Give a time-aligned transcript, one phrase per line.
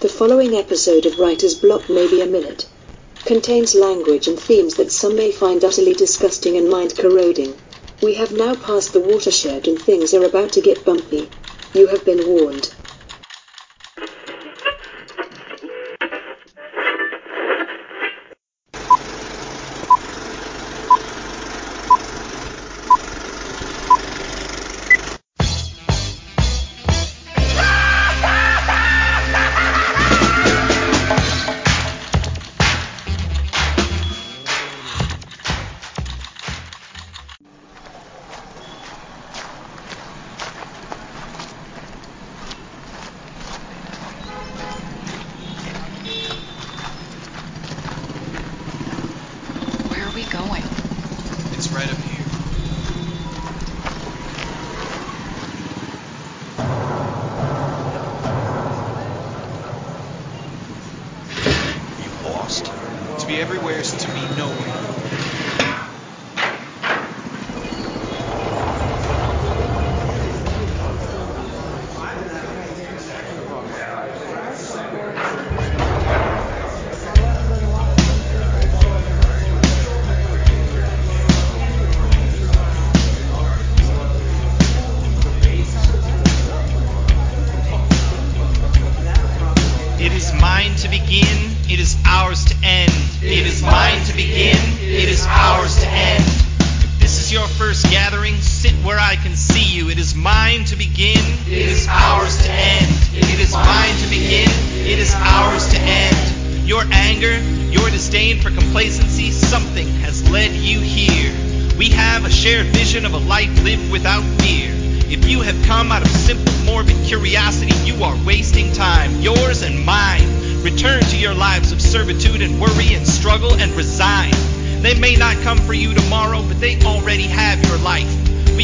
[0.00, 2.66] The following episode of Writer's Block Maybe a Minute
[3.24, 7.56] contains language and themes that some may find utterly disgusting and mind corroding.
[8.00, 11.32] We have now passed the watershed and things are about to get bumpy.
[11.72, 12.70] You have been warned.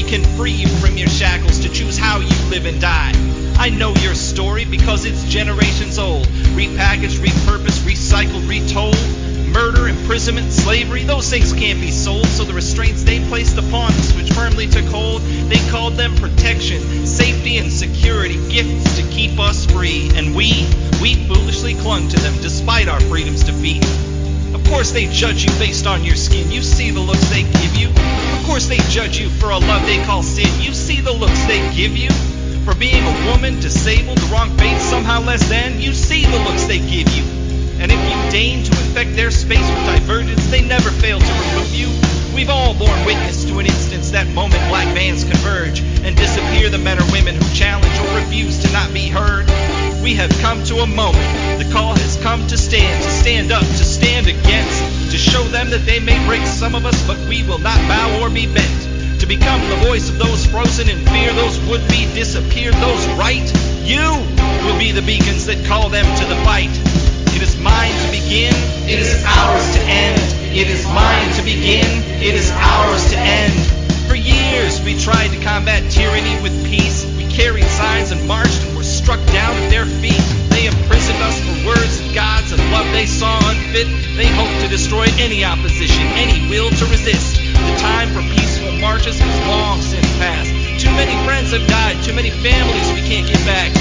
[0.07, 3.13] Can free you from your shackles to choose how you live and die.
[3.57, 6.27] I know your story because it's generations old.
[6.57, 8.97] Repackaged, repurposed, recycled, retold.
[9.53, 12.27] Murder, imprisonment, slavery, those things can't be sold.
[12.27, 17.07] So the restraints they placed upon us, which firmly took hold, they called them protection,
[17.07, 20.11] safety, and security, gifts to keep us free.
[20.15, 20.69] And we,
[21.01, 23.85] we foolishly clung to them despite our freedom's defeat.
[24.75, 26.51] Of course they judge you based on your skin.
[26.51, 27.91] You see the looks they give you.
[27.91, 30.51] Of course they judge you for a love they call sin.
[30.61, 32.11] You see the looks they give you.
[32.67, 35.81] For being a woman, disabled, the wrong faith, somehow less than.
[35.81, 37.23] You see the looks they give you.
[37.79, 41.73] And if you deign to infect their space with divergence, they never fail to remove
[41.73, 41.87] you.
[42.35, 46.79] We've all borne witness to an instance that moment black bands converge and disappear the
[46.79, 49.47] men or women who challenge or refuse to not be heard.
[50.03, 51.63] We have come to a moment.
[51.63, 55.69] The call has come to stand, to stand up, to stand against, to show them
[55.69, 59.21] that they may break some of us, but we will not bow or be bent.
[59.21, 63.45] To become the voice of those frozen in fear, those would be disappeared, those right.
[63.85, 64.25] You
[64.65, 66.73] will be the beacons that call them to the fight.
[67.37, 68.57] It is mine to begin,
[68.89, 70.17] it is ours to end.
[70.57, 71.85] It is mine to begin,
[72.25, 73.53] it is ours to end.
[74.09, 77.05] For years we tried to combat tyranny with peace.
[77.21, 80.25] We carried signs and marched and were struck down at their feet.
[80.49, 83.91] They imprisoned us for words gods and love they saw unfit.
[84.15, 87.43] They hoped to destroy any opposition, any will to resist.
[87.43, 90.55] The time for peaceful marches has long since passed.
[90.79, 93.75] Too many friends have died, too many families we can't get back.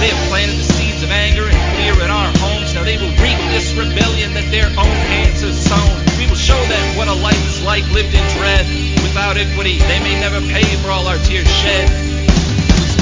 [0.00, 2.72] They have planted the seeds of anger and fear in our homes.
[2.72, 5.94] Now they will reap this rebellion that their own hands have sown.
[6.16, 8.64] We will show them what a life is like lived in dread.
[9.04, 11.86] Without equity, they may never pay for all our tears shed.
[12.80, 12.96] Was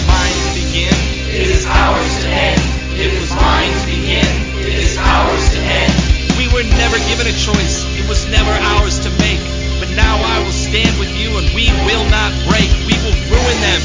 [0.59, 0.95] begin,
[1.31, 2.72] it is ours to end.
[2.95, 5.97] It was mine to begin, it is ours to end.
[6.37, 9.41] We were never given a choice, it was never ours to make.
[9.81, 12.71] But now I will stand with you and we will not break.
[12.87, 13.83] We will ruin them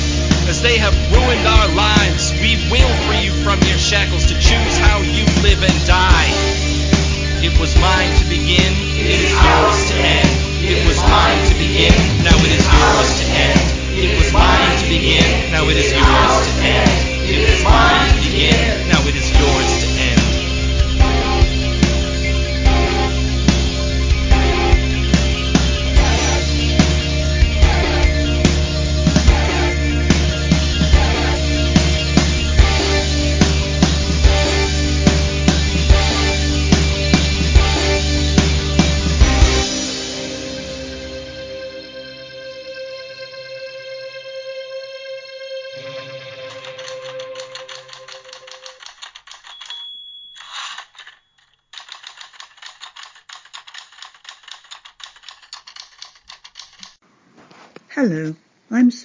[0.51, 2.31] as they have ruined our lives.
[2.33, 6.66] We will free you from your shackles to choose how you live and die.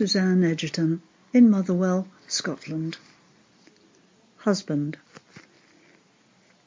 [0.02, 1.00] Suzanne Edgerton
[1.32, 2.96] in Motherwell, Scotland.
[4.38, 4.98] Husband.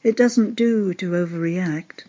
[0.02, 2.04] It doesn't do to overreact.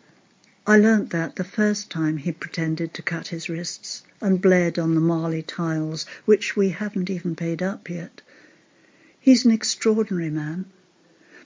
[0.66, 4.96] I learnt that the first time he pretended to cut his wrists and bled on
[4.96, 8.22] the Marley tiles, which we haven't even paid up yet.
[9.20, 10.64] He's an extraordinary man.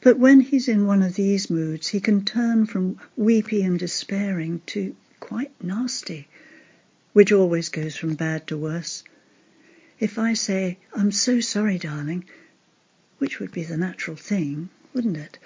[0.01, 4.61] But when he's in one of these moods, he can turn from weepy and despairing
[4.67, 6.27] to quite nasty
[7.13, 9.03] which always goes from bad to worse.
[10.01, 12.25] If I say, I'm so sorry, darling,
[13.19, 15.37] which would be the natural thing, wouldn't it?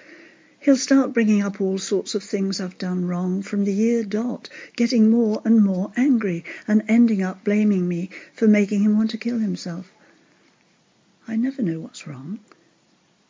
[0.60, 4.48] He'll start bringing up all sorts of things I've done wrong from the year dot,
[4.74, 9.18] getting more and more angry and ending up blaming me for making him want to
[9.18, 9.92] kill himself.
[11.28, 12.38] I never know what's wrong.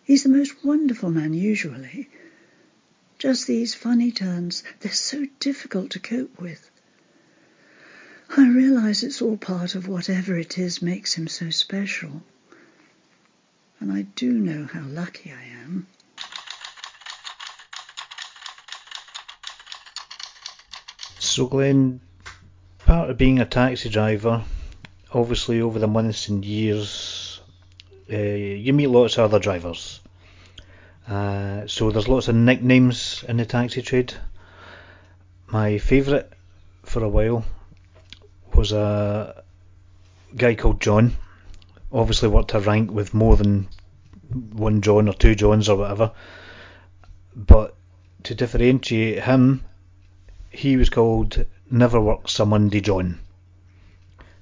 [0.05, 2.08] He's the most wonderful man usually.
[3.19, 6.70] Just these funny turns, they're so difficult to cope with.
[8.34, 12.23] I realize it's all part of whatever it is makes him so special.
[13.81, 15.87] And I do know how lucky I am.
[21.19, 22.00] So, Glenn,
[22.78, 24.43] part of being a taxi driver,
[25.12, 27.40] obviously over the months and years,
[28.12, 30.00] uh, you meet lots of other drivers.
[31.08, 34.14] Uh, so there's lots of nicknames in the taxi trade.
[35.46, 36.26] My favourite
[36.84, 37.44] for a while
[38.56, 39.44] was a
[40.35, 41.17] guy called John.
[41.93, 43.69] Obviously worked a rank with more than
[44.53, 46.12] one John or two Johns or whatever.
[47.35, 47.76] But
[48.25, 49.62] to differentiate him,
[50.50, 53.20] he was called Never Works a Monday John.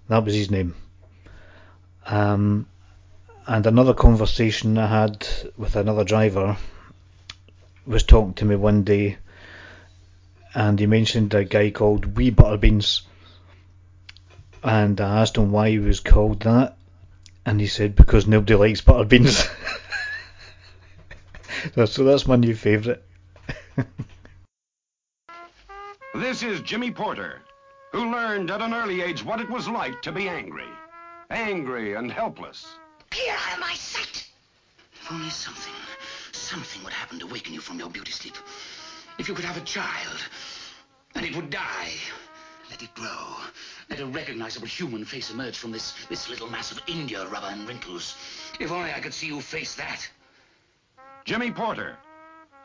[0.08, 0.74] That was his name.
[2.06, 2.66] Um,
[3.46, 5.26] and another conversation I had
[5.56, 6.56] with another driver
[7.86, 9.18] was talking to me one day
[10.54, 13.02] and he mentioned a guy called Wee Butterbeans
[14.64, 16.76] and I asked him why he was called that,
[17.44, 19.46] and he said because nobody likes butter beans.
[21.74, 23.02] so that's my new favourite.
[26.14, 27.42] this is Jimmy Porter,
[27.92, 30.68] who learned at an early age what it was like to be angry.
[31.28, 32.66] Angry and helpless.
[33.10, 34.26] Clear out of my sight!
[34.94, 35.74] If only something,
[36.32, 38.36] something would happen to waken you from your beauty sleep.
[39.18, 40.24] If you could have a child,
[41.14, 41.92] and it would die.
[42.74, 43.36] Let it grow.
[43.88, 47.68] Let a recognizable human face emerge from this, this little mass of India rubber and
[47.68, 48.16] wrinkles.
[48.58, 50.10] If only I could see you face that.
[51.24, 51.96] Jimmy Porter,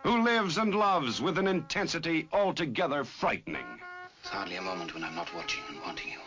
[0.01, 3.67] who lives and loves with an intensity altogether frightening.
[4.23, 6.19] There's hardly a moment when I'm not watching and wanting you.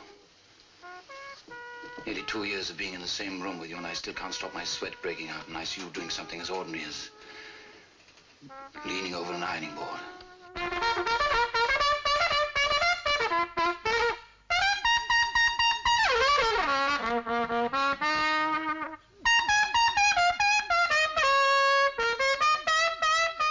[2.06, 4.32] Nearly two years of being in the same room with you, and I still can't
[4.32, 7.10] stop my sweat breaking out, and I see you doing something as ordinary as
[8.86, 9.98] leaning over an ironing board.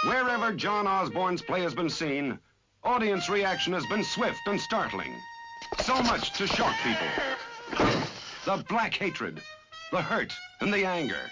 [0.04, 2.38] Wherever John Osborne's play has been seen,
[2.82, 5.14] audience reaction has been swift and startling.
[5.80, 7.06] So much to shock people.
[8.44, 9.40] The black hatred,
[9.92, 11.30] the hurt, and the anger.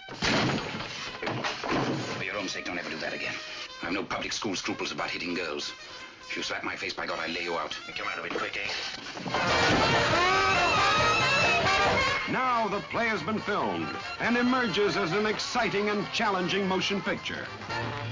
[1.21, 3.35] For your own sake, don't ever do that again.
[3.82, 5.73] I have no public school scruples about hitting girls.
[6.31, 7.77] If you slap my face, by God, I lay you out.
[7.96, 8.69] Come out of it quick, eh?
[12.31, 13.89] Now the play has been filmed
[14.20, 17.49] and emerges as an exciting and challenging motion picture.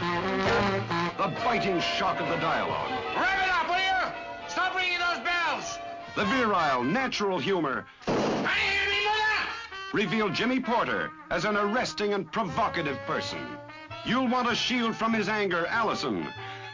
[0.01, 2.91] The biting shock of the dialogue.
[3.15, 4.49] Wrap it up, will you?
[4.49, 5.79] Stop ringing those bells!
[6.17, 9.49] The virile, natural humor I hear me, mother!
[9.93, 13.47] reveal Jimmy Porter as an arresting and provocative person.
[14.05, 16.27] You'll want to shield from his anger Alison,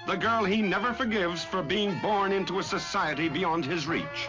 [0.06, 4.28] the girl he never forgives for being born into a society beyond his reach.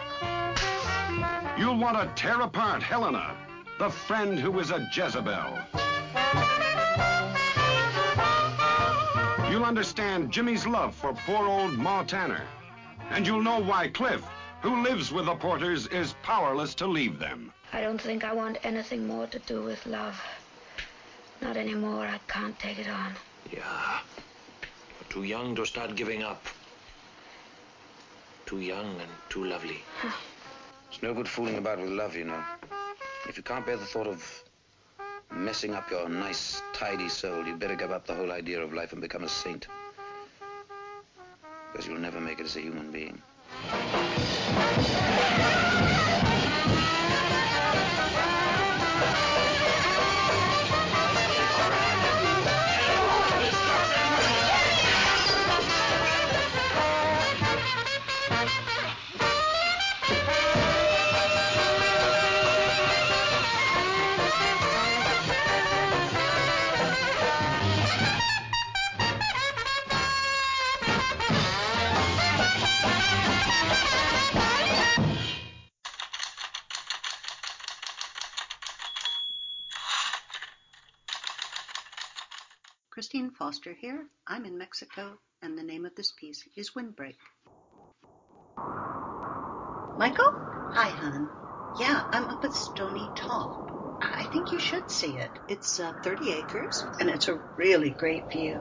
[1.58, 3.36] You'll want to tear apart Helena,
[3.78, 5.58] the friend who is a Jezebel.
[9.50, 12.42] You'll understand Jimmy's love for poor old Ma Tanner.
[13.10, 14.22] And you'll know why Cliff,
[14.62, 17.52] who lives with the Porters, is powerless to leave them.
[17.72, 20.20] I don't think I want anything more to do with love.
[21.40, 22.06] Not anymore.
[22.06, 23.14] I can't take it on.
[23.52, 24.00] Yeah.
[25.16, 26.44] Too young to start giving up.
[28.44, 29.78] Too young and too lovely.
[30.90, 32.44] It's no good fooling about with love, you know.
[33.26, 34.22] If you can't bear the thought of
[35.34, 38.92] messing up your nice, tidy soul, you'd better give up the whole idea of life
[38.92, 39.68] and become a saint.
[41.72, 43.22] Because you'll never make it as a human being.
[83.16, 84.06] Christine Foster here.
[84.26, 87.16] I'm in Mexico, and the name of this piece is Windbreak.
[89.96, 90.32] Michael?
[90.74, 91.26] Hi, hon.
[91.80, 93.70] Yeah, I'm up at Stony Top.
[94.02, 95.30] I think you should see it.
[95.48, 98.60] It's uh, 30 acres, and it's a really great view.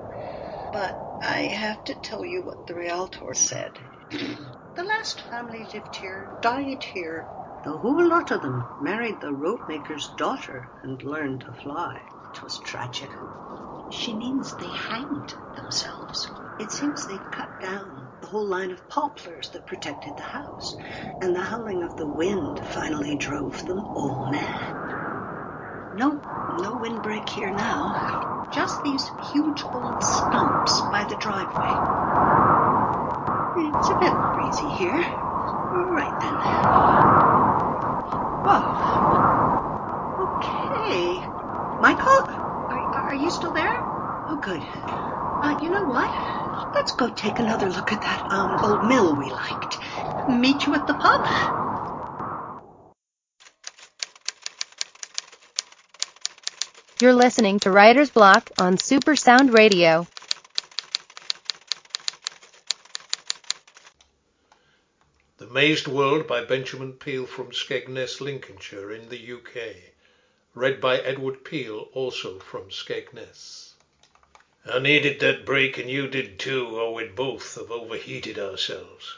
[0.72, 3.78] But I have to tell you what the realtor said.
[4.10, 7.28] the last family lived here, died here.
[7.66, 12.00] The whole lot of them married the ropemaker's daughter and learned to fly.
[12.34, 13.10] It was tragic.
[13.92, 16.28] She means they hanged themselves.
[16.60, 20.76] It seems they've cut down the whole line of poplars that protected the house,
[21.22, 24.74] and the howling of the wind finally drove them all mad.
[25.98, 26.22] No,
[26.60, 28.50] no windbreak here now.
[28.54, 31.96] Just these huge old stumps by the driveway.
[33.58, 35.06] It's a bit breezy here.
[35.96, 36.36] Right then.
[38.46, 38.64] Whoa.
[40.24, 41.24] Okay.
[41.82, 42.35] Michael?
[43.16, 43.78] Are, are you still there?
[44.28, 44.62] Oh, good.
[44.62, 46.12] Uh, you know what?
[46.76, 49.78] Let's go take another look at that um, old mill we liked.
[50.30, 51.26] Meet you at the pub.
[57.02, 60.06] You're listening to Writer's Block on Super Sound Radio.
[65.38, 69.95] The Mazed World by Benjamin Peel from Skegness, Lincolnshire in the UK.
[70.58, 73.74] Read by Edward Peel, also from Skegness.
[74.66, 79.18] I needed that break and you did too, or we'd both have overheated ourselves.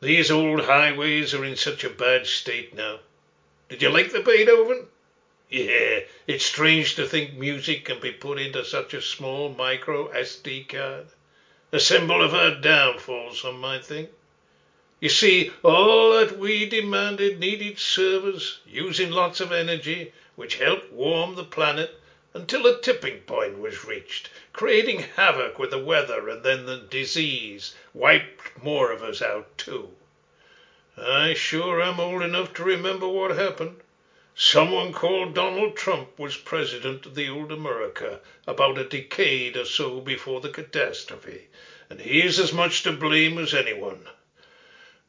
[0.00, 3.00] These old highways are in such a bad state now.
[3.68, 4.86] Did you like the Beethoven?
[5.50, 10.68] Yeah, it's strange to think music can be put into such a small micro SD
[10.68, 11.06] card.
[11.72, 14.10] A symbol of our downfall, some might think.
[15.00, 21.34] You see, all that we demanded needed servers, using lots of energy, which helped warm
[21.34, 21.98] the planet
[22.34, 27.74] until a tipping point was reached, creating havoc with the weather, and then the disease
[27.92, 29.90] wiped more of us out too.
[30.98, 33.80] I sure am old enough to remember what happened.
[34.34, 40.00] Someone called Donald Trump was president of the old America about a decade or so
[40.00, 41.48] before the catastrophe,
[41.88, 44.06] and he's as much to blame as anyone.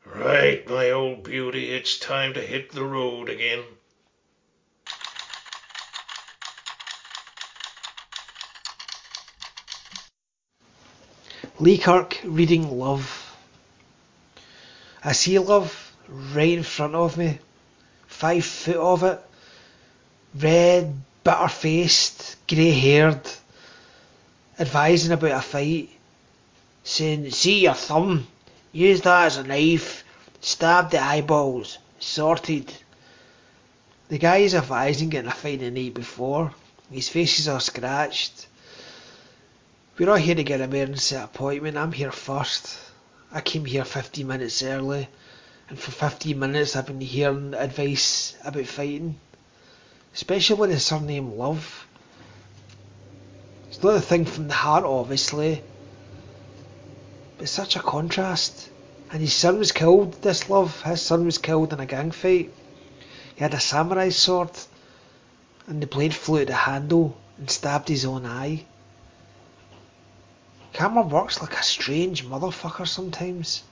[0.06, 3.77] Right, my old beauty, it's time to hit the road again.
[11.60, 13.36] Lee Kirk reading Love.
[15.04, 17.40] I see love right in front of me,
[18.06, 19.20] five foot of it,
[20.36, 23.28] red, bitter faced, grey haired,
[24.60, 25.90] advising about a fight,
[26.84, 28.28] saying, See your thumb,
[28.72, 30.04] use that as a knife,
[30.40, 32.72] stab the eyeballs, sorted.
[34.10, 36.54] The guy is advising getting a fight the night before,
[36.92, 38.46] his face is all scratched.
[39.98, 41.76] We're all here to get an emergency appointment.
[41.76, 42.78] I'm here first.
[43.32, 45.10] I came here 15 minutes early,
[45.70, 49.20] and for 15 minutes I've been hearing advice about fighting,
[50.14, 51.88] especially with the surname Love.
[53.70, 55.64] It's not a thing from the heart, obviously,
[57.40, 58.70] but such a contrast.
[59.12, 60.80] And his son was killed, this Love.
[60.84, 62.54] His son was killed in a gang fight.
[63.34, 64.52] He had a samurai sword,
[65.66, 68.66] and the blade flew out the handle and stabbed his own eye.
[70.78, 73.64] Camera works like a strange motherfucker sometimes.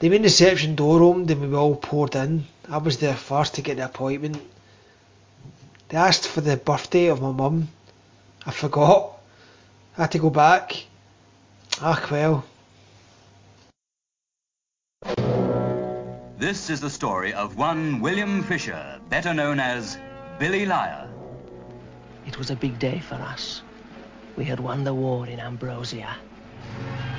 [0.00, 2.44] The main reception door opened and we all poured in.
[2.68, 4.42] I was there first to get the appointment.
[5.88, 7.68] They asked for the birthday of my mum.
[8.44, 9.22] I forgot.
[9.96, 10.84] I had to go back.
[11.80, 12.44] Ah, well.
[16.36, 19.96] This is the story of one William Fisher, better known as
[20.38, 21.08] Billy Liar.
[22.26, 23.62] It was a big day for us.
[24.40, 26.16] We had won the war in Ambrosia.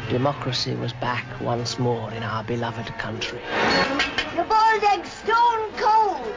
[0.10, 3.40] Democracy was back once more in our beloved country.
[4.36, 6.34] The boiled egg's stone cold.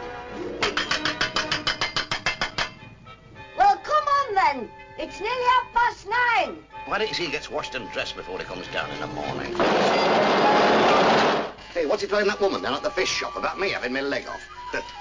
[3.56, 4.68] Well, come on then.
[4.98, 6.58] It's nearly half past nine.
[6.84, 9.06] Why don't you see he gets washed and dressed before he comes down in the
[9.06, 9.54] morning?
[11.72, 14.02] Hey, what's he telling that woman down at the fish shop about me having my
[14.02, 14.42] leg off?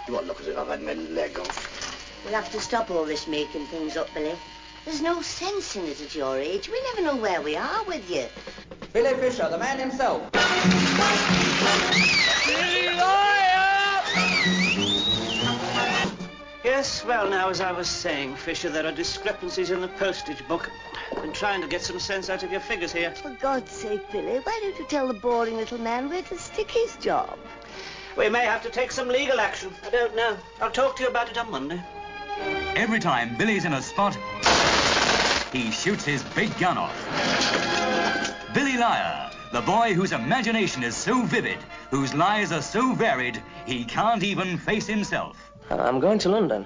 [0.08, 2.24] You won't look as if I've had my leg off.
[2.24, 4.38] We'll have to stop all this making things up, Billy.
[4.86, 6.70] There's no sense in it at your age.
[6.70, 8.26] We never know where we are with you.
[8.92, 10.30] Billy Fisher, the man himself.
[16.66, 20.70] Yes, well, now, as I was saying, Fisher, there are discrepancies in the postage book.
[21.16, 23.12] I've been trying to get some sense out of your figures here.
[23.12, 26.70] For God's sake, Billy, why don't you tell the boring little man where to stick
[26.70, 27.38] his job?
[28.18, 29.72] We may have to take some legal action.
[29.86, 30.38] I don't know.
[30.62, 31.82] I'll talk to you about it on Monday.
[32.76, 34.18] Every time Billy's in a spot,
[35.54, 36.94] he shoots his big gun off.
[38.56, 41.60] Billy Liar, the boy whose imagination is so vivid,
[41.92, 45.38] whose lies are so varied, he can't even face himself.
[45.70, 46.66] Uh, I'm going to London.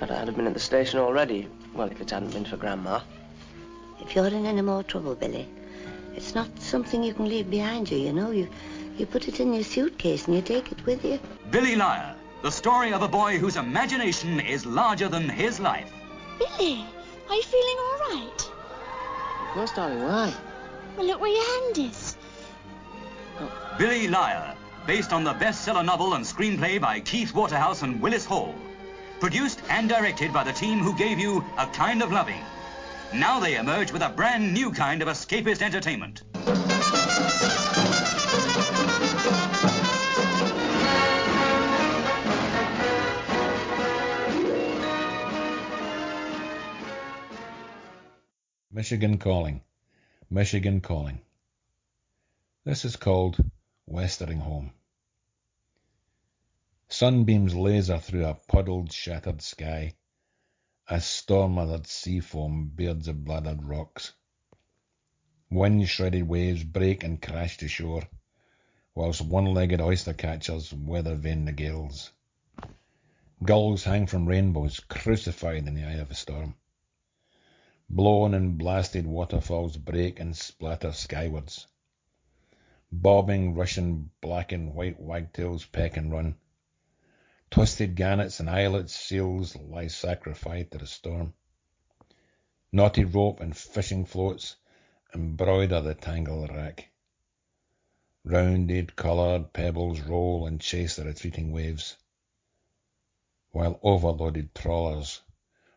[0.00, 3.00] I'd, I'd have been at the station already, well, if it hadn't been for Grandma.
[4.00, 5.48] If you're in any more trouble, Billy,
[6.16, 8.32] it's not something you can leave behind you, you know.
[8.32, 8.48] You,
[8.98, 11.20] you put it in your suitcase and you take it with you.
[11.52, 15.92] Billy Liar, the story of a boy whose imagination is larger than his life.
[16.38, 16.84] Billy,
[17.32, 18.50] are you feeling all right?
[19.40, 20.34] Of course, darling, why?
[20.98, 22.16] Well, look where your hand is.
[23.40, 23.50] Oh.
[23.78, 24.54] Billy Liar,
[24.86, 28.54] based on the bestseller novel and screenplay by Keith Waterhouse and Willis Hall.
[29.18, 32.42] Produced and directed by the team who gave you A Kind of Loving.
[33.14, 36.24] Now they emerge with a brand new kind of escapist entertainment.
[48.74, 49.60] Michigan Calling.
[50.30, 51.20] Michigan Calling.
[52.64, 53.36] This is called
[53.86, 54.72] Westering Home.
[56.88, 59.92] Sunbeams laser through a puddled, shattered sky,
[60.88, 64.14] as storm-mothered sea foam beards the bladdered rocks.
[65.50, 68.04] Wind-shredded waves break and crash to shore,
[68.94, 72.10] whilst one-legged oyster-catchers weather vane the gales.
[73.44, 76.54] Gulls hang from rainbows, crucified in the eye of a storm.
[77.94, 81.66] Blown and blasted waterfalls break and splatter skywards.
[82.90, 86.36] Bobbing Russian black and white wagtails peck and run.
[87.50, 91.34] Twisted gannets and eyelet seals lie sacrificed to the storm.
[92.72, 94.56] Knotted rope and fishing floats
[95.14, 96.88] embroider the tangled wreck.
[98.24, 101.98] Rounded, coloured pebbles roll and chase the retreating waves,
[103.50, 105.20] while overloaded trawlers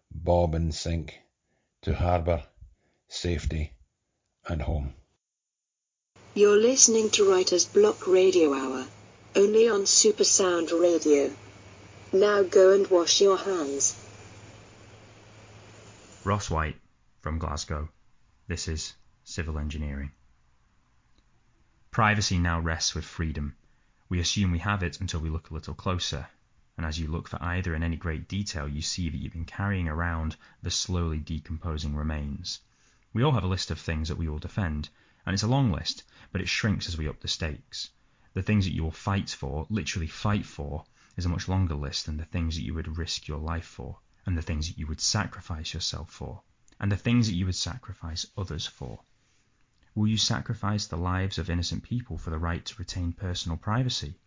[0.10, 1.20] bob and sink
[1.86, 2.44] to harbour,
[3.08, 3.72] safety,
[4.48, 4.92] and home.
[6.34, 8.88] You're listening to Writer's Block Radio Hour,
[9.36, 11.30] only on Super Sound Radio.
[12.12, 13.96] Now go and wash your hands.
[16.24, 16.78] Ross White
[17.22, 17.90] from Glasgow.
[18.48, 20.12] This is civil engineering.
[21.92, 23.56] Privacy now rests with freedom.
[24.10, 26.26] We assume we have it until we look a little closer,
[26.78, 29.46] and as you look for either in any great detail, you see that you've been
[29.46, 32.60] carrying around the slowly decomposing remains.
[33.14, 34.90] We all have a list of things that we will defend,
[35.26, 37.90] and it's a long list, but it shrinks as we up the stakes.
[38.34, 40.86] The things that you will fight for, literally fight for,
[41.16, 44.00] is a much longer list than the things that you would risk your life for,
[44.26, 46.42] and the things that you would sacrifice yourself for,
[46.80, 49.00] and the things that you would sacrifice others for.
[49.96, 54.20] Will you sacrifice the lives of innocent people for the right to retain personal privacy?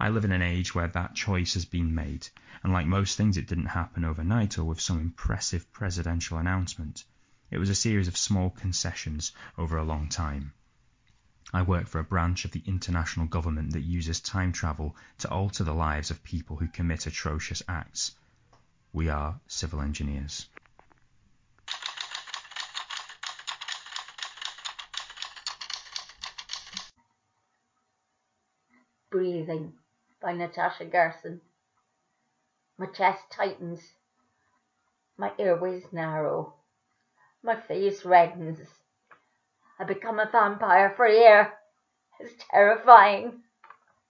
[0.00, 2.28] I live in an age where that choice has been made,
[2.62, 7.04] and like most things, it didn't happen overnight or with some impressive presidential announcement.
[7.50, 10.52] It was a series of small concessions over a long time.
[11.52, 15.64] I work for a branch of the international government that uses time travel to alter
[15.64, 18.14] the lives of people who commit atrocious acts.
[18.92, 20.46] We are civil engineers.
[29.10, 29.72] Breathing
[30.20, 31.40] by Natasha Garson.
[32.76, 33.80] My chest tightens.
[35.16, 36.54] My airways narrow.
[37.42, 38.60] My face reddens.
[39.78, 41.54] I become a vampire for air.
[42.18, 43.42] It's terrifying.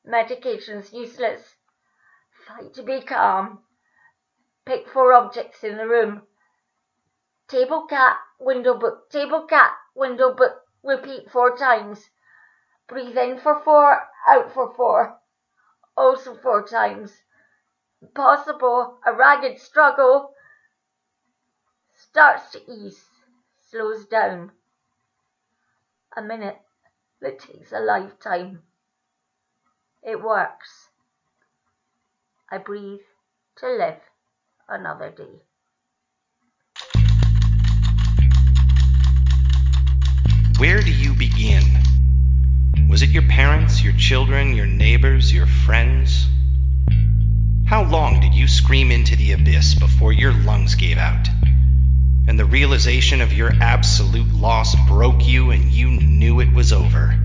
[0.05, 1.57] Medication's useless.
[2.47, 3.61] Fight to be calm.
[4.65, 6.23] Pick four objects in the room.
[7.49, 10.63] Table cat, window book, table cat, window book.
[10.83, 12.09] Repeat four times.
[12.87, 15.19] Breathe in for four, out for four.
[15.99, 17.11] Also four times.
[18.01, 20.31] Impossible, a ragged struggle.
[21.97, 23.05] Starts to ease,
[23.69, 24.53] slows down.
[26.17, 26.59] A minute
[27.21, 28.63] that takes a lifetime.
[30.01, 30.91] It works.
[32.49, 33.01] I breathe
[33.57, 33.99] to live
[34.69, 35.43] another day.
[40.59, 41.08] Where do you?
[42.99, 46.27] Was it your parents, your children, your neighbors, your friends?
[47.65, 51.29] How long did you scream into the abyss before your lungs gave out?
[52.27, 57.17] And the realization of your absolute loss broke you and you knew it was over.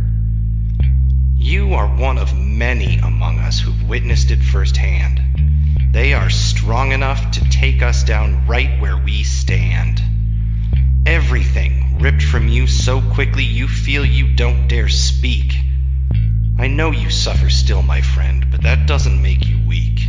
[1.34, 5.92] You are one of many among us who've witnessed it firsthand.
[5.92, 10.04] They are strong enough to take us down right where we stand.
[11.06, 15.54] Everything ripped from you so quickly you feel you don't dare speak.
[16.58, 20.00] I know you suffer still, my friend, but that doesn't make you weak.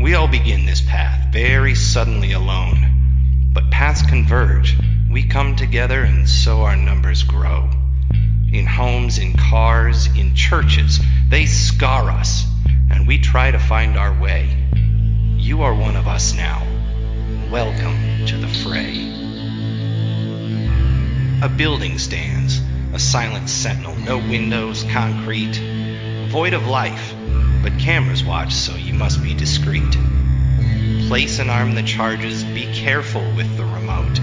[0.00, 4.76] We all begin this path very suddenly alone, but paths converge.
[5.12, 7.70] We come together and so our numbers grow.
[8.52, 12.46] In homes, in cars, in churches, they scar us,
[12.90, 14.48] and we try to find our way.
[15.36, 16.66] You are one of us now.
[17.48, 19.27] Welcome to the fray.
[21.40, 22.60] A building stands,
[22.92, 25.54] a silent sentinel, no windows, concrete,
[26.30, 27.14] void of life,
[27.62, 29.96] but cameras watch, so you must be discreet.
[31.06, 34.20] Place and arm the charges, be careful with the remote.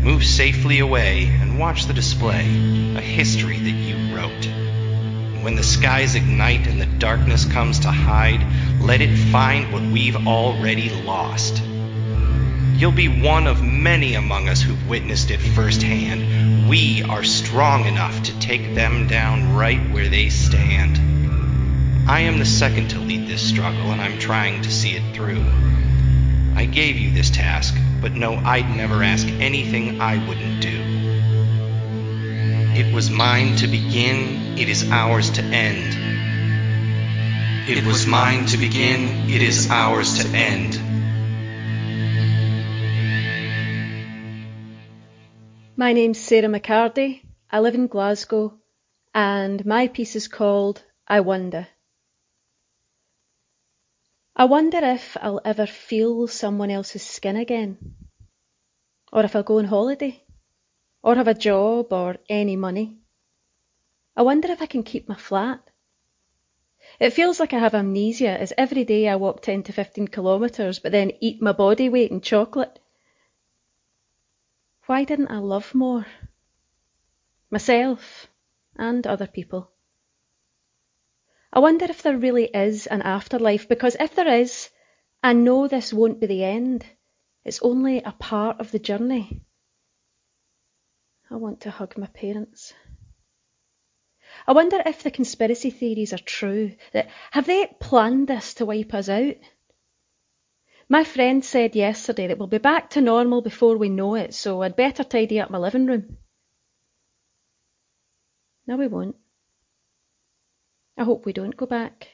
[0.00, 2.44] Move safely away and watch the display,
[2.94, 5.42] a history that you wrote.
[5.42, 8.46] When the skies ignite and the darkness comes to hide,
[8.80, 11.60] let it find what we've already lost.
[12.78, 16.68] You'll be one of many among us who've witnessed it firsthand.
[16.68, 20.96] We are strong enough to take them down right where they stand.
[22.08, 25.44] I am the second to lead this struggle, and I'm trying to see it through.
[26.54, 30.80] I gave you this task, but no, I'd never ask anything I wouldn't do.
[32.80, 35.96] It was mine to begin, it is ours to end.
[37.68, 40.78] It was mine to begin, it is ours to end.
[45.80, 47.22] My name's Sarah McCarty.
[47.52, 48.58] I live in Glasgow,
[49.14, 51.68] and my piece is called I Wonder.
[54.34, 57.94] I wonder if I'll ever feel someone else's skin again,
[59.12, 60.20] or if I'll go on holiday,
[61.00, 62.98] or have a job, or any money.
[64.16, 65.60] I wonder if I can keep my flat.
[66.98, 70.80] It feels like I have amnesia, as every day I walk 10 to 15 kilometres,
[70.80, 72.80] but then eat my body weight in chocolate.
[74.88, 76.06] Why didn't I love more?
[77.50, 78.26] Myself
[78.74, 79.70] and other people.
[81.52, 84.70] I wonder if there really is an afterlife, because if there is,
[85.22, 86.86] I know this won't be the end.
[87.44, 89.42] It's only a part of the journey.
[91.30, 92.72] I want to hug my parents.
[94.46, 96.74] I wonder if the conspiracy theories are true.
[96.94, 99.36] That have they planned this to wipe us out?
[100.90, 104.62] My friend said yesterday that we'll be back to normal before we know it, so
[104.62, 106.16] I'd better tidy up my living room.
[108.66, 109.16] No, we won't.
[110.96, 112.08] I hope we don't go back.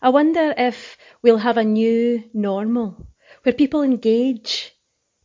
[0.00, 3.08] I wonder if we'll have a new normal
[3.42, 4.72] where people engage,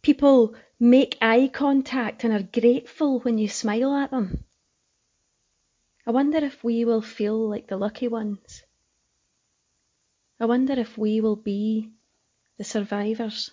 [0.02, 4.44] people make eye contact and are grateful when you smile at them.
[6.08, 8.65] I wonder if we will feel like the lucky ones.
[10.38, 11.92] I wonder if we will be
[12.58, 13.52] the survivors.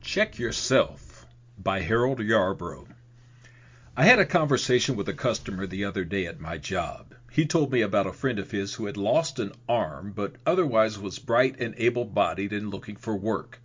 [0.00, 1.26] Check Yourself
[1.58, 2.86] by Harold Yarbrough.
[3.94, 7.14] I had a conversation with a customer the other day at my job.
[7.30, 10.98] He told me about a friend of his who had lost an arm but otherwise
[10.98, 13.60] was bright and able bodied and looking for work.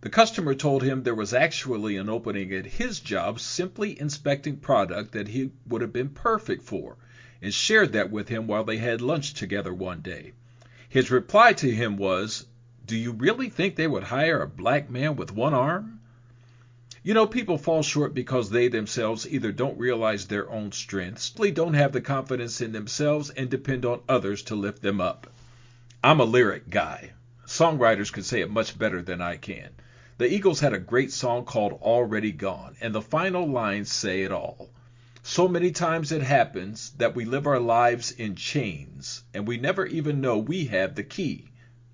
[0.00, 5.10] The customer told him there was actually an opening at his job simply inspecting product
[5.10, 6.96] that he would have been perfect for,
[7.42, 10.32] and shared that with him while they had lunch together one day.
[10.88, 12.46] His reply to him was,
[12.86, 15.98] Do you really think they would hire a black man with one arm?
[17.02, 21.74] You know, people fall short because they themselves either don't realize their own strengths, don't
[21.74, 25.26] have the confidence in themselves, and depend on others to lift them up.
[26.04, 27.10] I'm a lyric guy.
[27.46, 29.70] Songwriters can say it much better than I can.
[30.18, 34.32] The Eagles had a great song called Already Gone, and the final lines say it
[34.32, 34.68] all.
[35.22, 39.86] So many times it happens that we live our lives in chains, and we never
[39.86, 41.44] even know we have the key.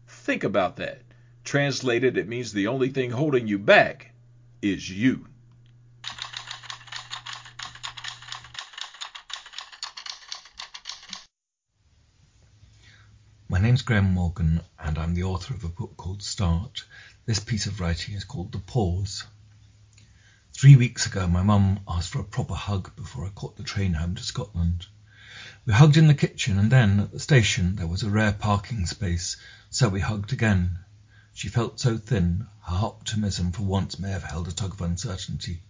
[0.08, 1.02] Think about that.
[1.44, 4.14] Translated, it means the only thing holding you back
[4.62, 5.26] is you.
[13.74, 16.84] Name's Graham Morgan, and I'm the author of a book called Start.
[17.26, 19.24] This piece of writing is called The Pause.
[20.52, 23.94] Three weeks ago, my mum asked for a proper hug before I caught the train
[23.94, 24.87] home to Scotland.
[25.66, 28.87] We hugged in the kitchen, and then at the station there was a rare parking
[28.87, 29.37] space,
[29.70, 30.78] so we hugged again.
[31.32, 35.64] She felt so thin, her optimism for once may have held a tug of uncertainty.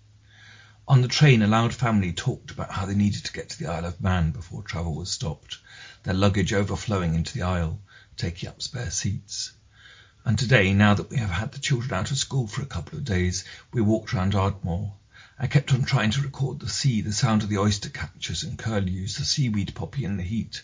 [0.87, 3.69] On the train, a loud family talked about how they needed to get to the
[3.69, 5.57] Isle of Man before travel was stopped,
[6.03, 7.81] their luggage overflowing into the aisle,
[8.17, 9.53] taking up spare seats.
[10.25, 12.97] And today, now that we have had the children out of school for a couple
[12.97, 14.95] of days, we walked round Ardmore.
[15.37, 18.57] I kept on trying to record the sea, the sound of the oyster catchers and
[18.57, 20.63] curlews, the seaweed poppy in the heat.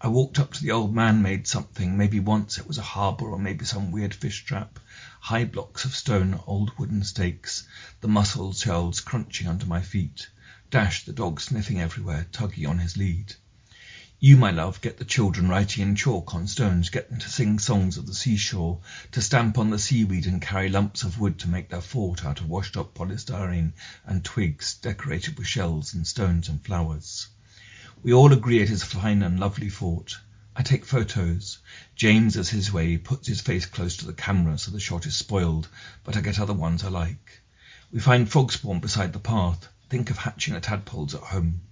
[0.00, 3.38] I walked up to the old man-made something, maybe once it was a harbour or
[3.38, 4.78] maybe some weird fish trap.
[5.20, 7.66] High blocks of stone, old wooden stakes,
[8.00, 10.28] the mussel shells crunching under my feet.
[10.70, 13.34] Dash, the dog sniffing everywhere, Tuggy on his lead.
[14.24, 17.58] You, my love, get the children writing in chalk on stones, get them to sing
[17.58, 18.78] songs of the seashore,
[19.10, 22.38] to stamp on the seaweed and carry lumps of wood to make their fort out
[22.38, 23.72] of washed up polystyrene
[24.06, 27.26] and twigs decorated with shells and stones and flowers.
[28.04, 30.14] We all agree it is a fine and lovely fort.
[30.54, 31.58] I take photos.
[31.96, 35.16] James, as his way, puts his face close to the camera so the shot is
[35.16, 35.66] spoiled,
[36.04, 37.40] but I get other ones I like.
[37.90, 39.66] We find frog spawn beside the path.
[39.90, 41.62] Think of hatching the tadpoles at home.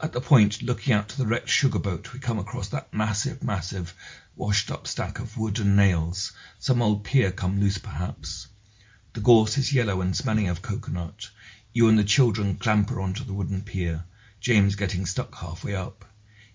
[0.00, 3.42] At the point, looking out to the wrecked sugar boat, we come across that massive,
[3.42, 3.92] massive,
[4.36, 8.46] washed up stack of wood and nails, some old pier come loose perhaps.
[9.14, 11.30] The gorse is yellow and smelling of coconut.
[11.72, 14.04] You and the children clamber onto the wooden pier,
[14.38, 16.04] James getting stuck halfway up.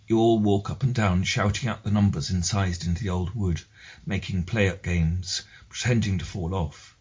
[0.07, 3.61] You all walk up and down, shouting out the numbers incised into the old wood,
[4.05, 6.92] making play at games, pretending to fall off.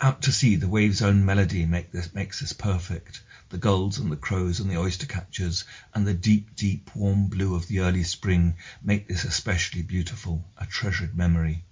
[0.00, 4.58] Out to sea, the wave's own melody makes this perfect the gulls and the crows
[4.58, 9.06] and the oyster catchers and the deep, deep, warm blue of the early spring make
[9.06, 11.62] this especially beautiful, a treasured memory.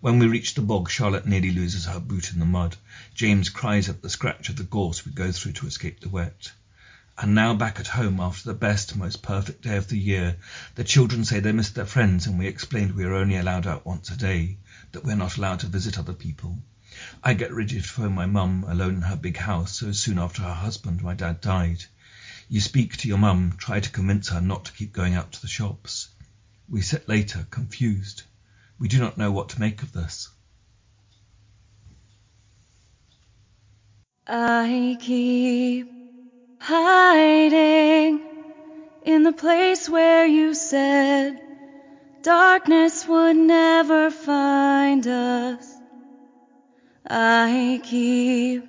[0.00, 2.78] When we reach the bog, Charlotte nearly loses her boot in the mud.
[3.14, 6.52] James cries at the scratch of the gorse we go through to escape the wet.
[7.18, 10.38] And now back at home after the best, most perfect day of the year,
[10.74, 13.84] the children say they missed their friends and we explained we are only allowed out
[13.84, 14.56] once a day,
[14.92, 16.58] that we're not allowed to visit other people.
[17.22, 20.42] I get ready to phone my mum, alone in her big house, so soon after
[20.42, 21.84] her husband, my dad, died.
[22.48, 25.40] You speak to your mum, try to convince her not to keep going out to
[25.40, 26.08] the shops.
[26.68, 28.22] We sit later, confused.
[28.78, 30.28] We do not know what to make of this.
[34.26, 35.88] I keep
[36.60, 38.20] hiding
[39.02, 41.40] in the place where you said
[42.22, 45.71] darkness would never find us.
[47.14, 48.64] I keep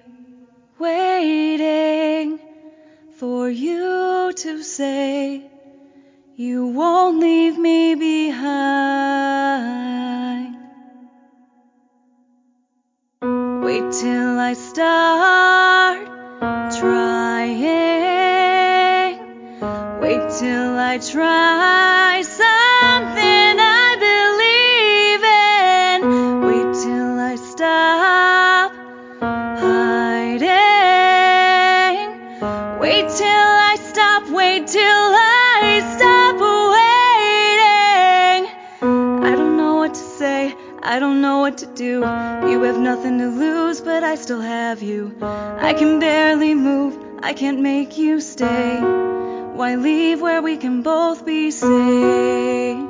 [0.78, 2.40] waiting
[3.18, 5.50] for you to say
[6.36, 8.58] you won't leave me behind.
[13.64, 16.06] Wait till I start
[16.78, 17.14] trying.
[20.02, 21.93] Wait till I try
[40.86, 42.02] I don't know what to do.
[42.50, 45.16] You have nothing to lose, but I still have you.
[45.22, 46.98] I can barely move.
[47.24, 48.82] I can't make you stay.
[48.82, 52.90] Why leave where we can both be safe?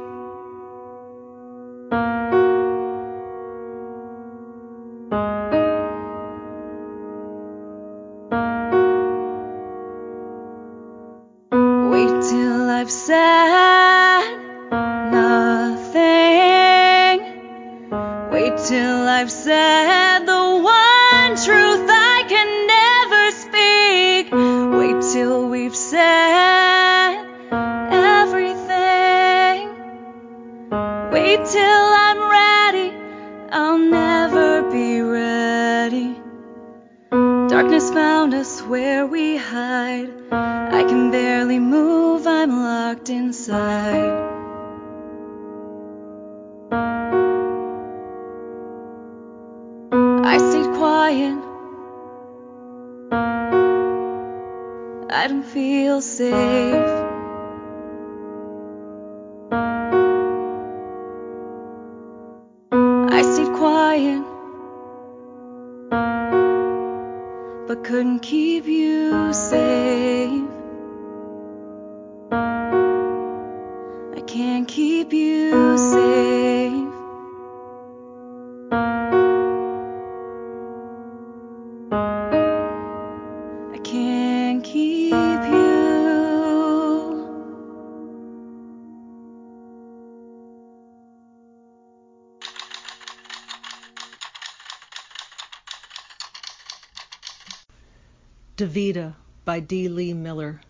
[99.67, 99.88] D.
[99.88, 100.62] Lee Miller.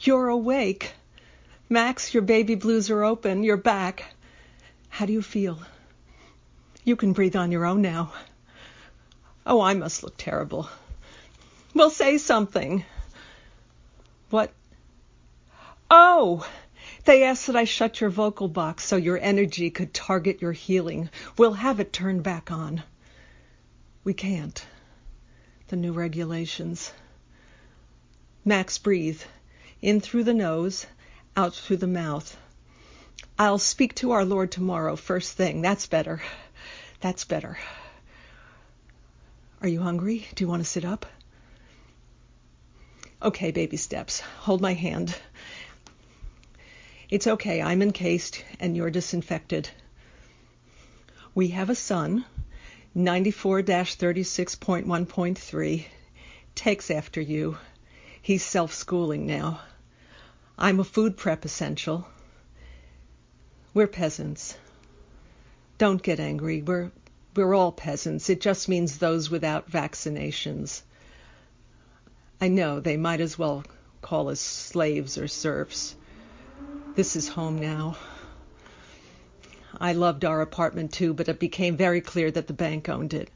[0.00, 0.92] You're awake.
[1.68, 3.42] Max, your baby blues are open.
[3.42, 4.14] You're back.
[4.88, 5.58] How do you feel?
[6.84, 8.12] You can breathe on your own now.
[9.44, 10.68] Oh, I must look terrible.
[11.74, 12.84] Well, say something.
[14.30, 14.52] What?
[15.90, 16.46] Oh!
[17.04, 21.10] They asked that I shut your vocal box so your energy could target your healing.
[21.36, 22.82] We'll have it turned back on.
[24.02, 24.64] We can't.
[25.68, 26.92] The new regulations.
[28.48, 29.20] Max, breathe.
[29.82, 30.86] In through the nose,
[31.36, 32.36] out through the mouth.
[33.36, 35.62] I'll speak to our Lord tomorrow, first thing.
[35.62, 36.22] That's better.
[37.00, 37.58] That's better.
[39.60, 40.28] Are you hungry?
[40.36, 41.06] Do you want to sit up?
[43.20, 44.20] Okay, baby steps.
[44.20, 45.12] Hold my hand.
[47.10, 47.60] It's okay.
[47.60, 49.68] I'm encased and you're disinfected.
[51.34, 52.24] We have a son,
[52.94, 55.84] 94 36.1.3,
[56.54, 57.58] takes after you.
[58.26, 59.60] He's self schooling now.
[60.58, 62.08] I'm a food prep essential.
[63.72, 64.56] We're peasants.
[65.78, 66.60] Don't get angry.
[66.60, 66.90] We're
[67.36, 68.28] we're all peasants.
[68.28, 70.82] It just means those without vaccinations.
[72.40, 73.62] I know they might as well
[74.02, 75.94] call us slaves or serfs.
[76.96, 77.96] This is home now.
[79.80, 83.30] I loved our apartment too, but it became very clear that the bank owned it.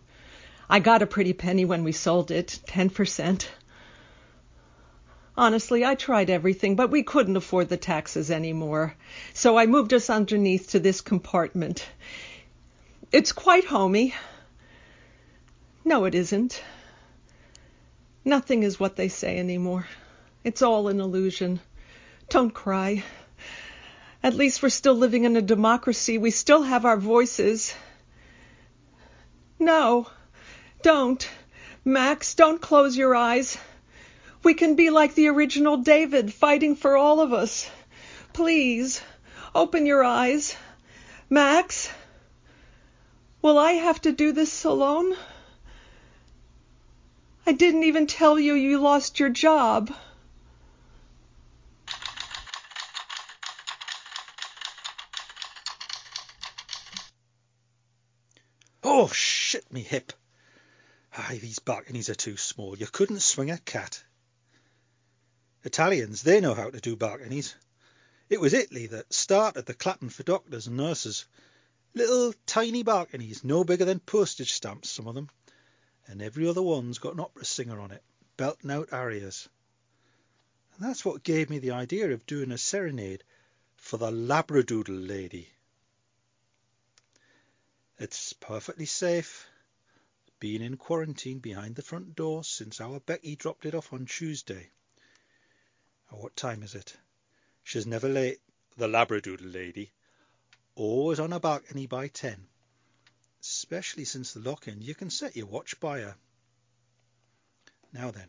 [0.68, 3.46] I got a pretty penny when we sold it, 10%.
[5.36, 8.94] Honestly, I tried everything, but we couldn't afford the taxes anymore.
[9.32, 11.86] So I moved us underneath to this compartment.
[13.12, 14.14] It's quite homey.
[15.84, 16.62] No, it isn't.
[18.24, 19.86] Nothing is what they say anymore.
[20.44, 21.60] It's all an illusion.
[22.28, 23.02] Don't cry.
[24.22, 26.18] At least we're still living in a democracy.
[26.18, 27.74] We still have our voices.
[29.58, 30.06] No,
[30.82, 31.28] don't.
[31.84, 33.56] Max, don't close your eyes.
[34.42, 37.70] We can be like the original David, fighting for all of us.
[38.32, 39.02] Please,
[39.54, 40.56] open your eyes.
[41.28, 41.90] Max,
[43.42, 45.14] will I have to do this alone?
[47.46, 49.92] I didn't even tell you you lost your job.
[58.82, 60.12] Oh, shit me hip.
[61.16, 62.76] Aye, these balconies are too small.
[62.76, 64.02] You couldn't swing a cat.
[65.62, 67.54] Italians, they know how to do balconies.
[68.30, 71.26] It was Italy that started the clapping for doctors and nurses.
[71.92, 75.28] Little tiny balconies, no bigger than postage stamps, some of them.
[76.06, 78.02] And every other one's got an opera singer on it,
[78.36, 79.48] belting out arias.
[80.74, 83.22] And that's what gave me the idea of doing a serenade
[83.76, 85.50] for the Labradoodle lady.
[87.98, 89.46] It's perfectly safe.
[90.38, 94.70] Been in quarantine behind the front door since our Becky dropped it off on Tuesday.
[96.12, 96.96] Oh, what time is it?
[97.62, 98.40] She's never late,
[98.76, 99.92] the Labradoodle lady.
[100.74, 102.46] Always on a balcony by ten.
[103.40, 106.16] Especially since the lock-in, you can set your watch by her.
[107.92, 108.28] Now then.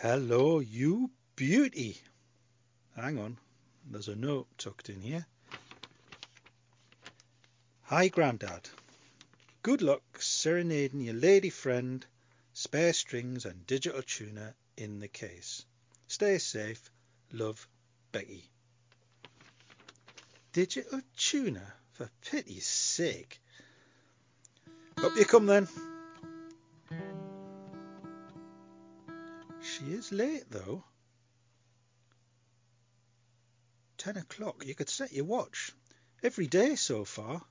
[0.00, 2.00] Hello, you beauty.
[2.94, 3.36] Hang on,
[3.90, 5.26] there's a note tucked in here.
[7.82, 8.68] Hi, Grandad.
[9.62, 12.04] Good luck serenading your lady friend,
[12.52, 15.64] spare strings and digital tuner in the case.
[16.06, 16.90] Stay safe.
[17.32, 17.66] Love,
[18.12, 18.44] Becky.
[20.52, 21.74] Digital tuner?
[21.92, 23.40] For pity's sake.
[24.98, 25.66] Up you come then.
[29.60, 30.84] She is late though.
[33.96, 34.64] Ten o'clock.
[34.64, 35.72] You could set your watch.
[36.22, 37.42] Every day so far.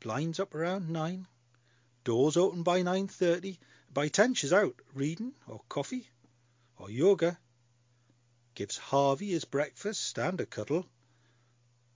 [0.00, 1.28] Blinds up around nine.
[2.02, 3.56] Doors open by 9.30.
[3.94, 6.08] By 10 she's out, reading, or coffee,
[6.78, 7.38] or yoga.
[8.54, 10.88] Gives Harvey his breakfast and a cuddle.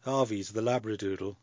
[0.00, 1.36] Harvey's the Labradoodle.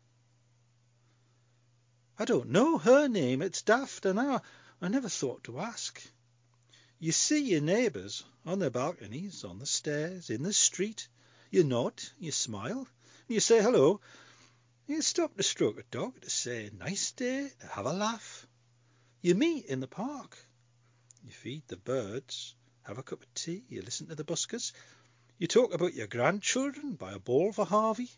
[2.16, 3.42] I don't know her name.
[3.42, 4.40] It's daft, and I,
[4.80, 6.00] I never thought to ask.
[7.00, 11.08] You see your neighbours on their balconies, on the stairs, in the street.
[11.50, 12.86] You nod, you smile,
[13.26, 14.00] you say hello,
[14.86, 18.46] you stop to stroke a dog, to say nice day, to have a laugh.
[19.24, 20.36] You meet in the park.
[21.24, 24.72] You feed the birds, have a cup of tea, you listen to the buskers.
[25.38, 28.10] You talk about your grandchildren, by a ball for Harvey.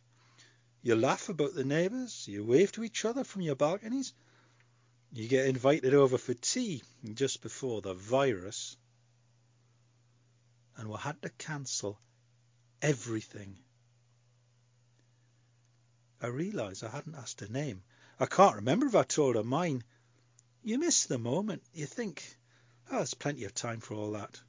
[0.83, 4.15] You laugh about the neighbours, you wave to each other from your balconies.
[5.13, 6.83] You get invited over for tea
[7.15, 8.77] just before the virus.
[10.77, 12.01] And we had to cancel
[12.83, 13.57] everything.
[16.21, 17.85] I realised I hadn't asked her name.
[18.19, 19.85] I can't remember if I told her mine.
[20.67, 21.63] You miss the moment.
[21.75, 22.25] You think,
[22.91, 24.41] oh, there's plenty of time for all that.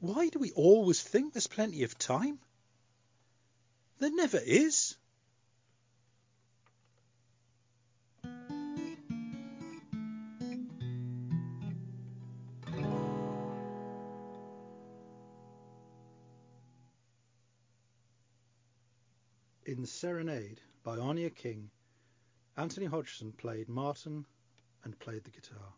[0.00, 2.40] Why do we always think there's plenty of time?
[4.00, 4.96] There never is.
[19.64, 21.70] In Serenade by Anya King,
[22.56, 24.26] Anthony Hodgson played Martin
[24.84, 25.72] and played the guitar.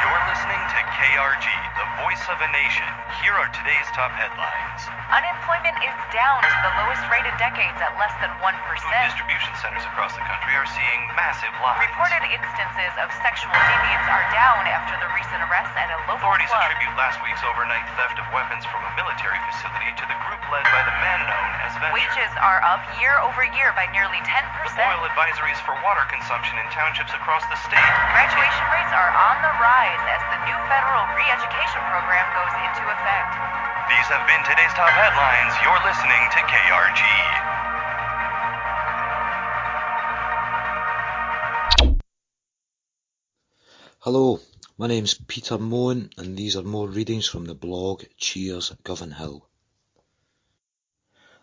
[0.00, 1.46] You're listening to KRG,
[1.76, 2.88] the voice of a nation.
[3.18, 4.80] Here are today's top headlines.
[5.10, 8.46] Unemployment is down to the lowest rate in decades at less than 1%.
[8.46, 11.82] Food distribution centers across the country are seeing massive lines.
[11.82, 16.46] Reported instances of sexual deviance are down after the recent arrests at a local Authorities
[16.46, 16.62] club.
[16.70, 20.64] attribute last week's overnight theft of weapons from a military facility to the group led
[20.70, 21.98] by the man known as Venture.
[21.98, 24.46] Wages are up year over year by nearly 10%.
[24.78, 27.90] Oil advisories for water consumption in townships across the state.
[28.14, 33.07] Graduation rates are on the rise as the new federal re-education program goes into effect.
[33.08, 35.54] These have been today's top headlines.
[35.64, 37.02] You're listening to KRG.
[44.00, 44.40] Hello,
[44.76, 49.42] my name's Peter Moen, and these are more readings from the blog Cheers Govanhill.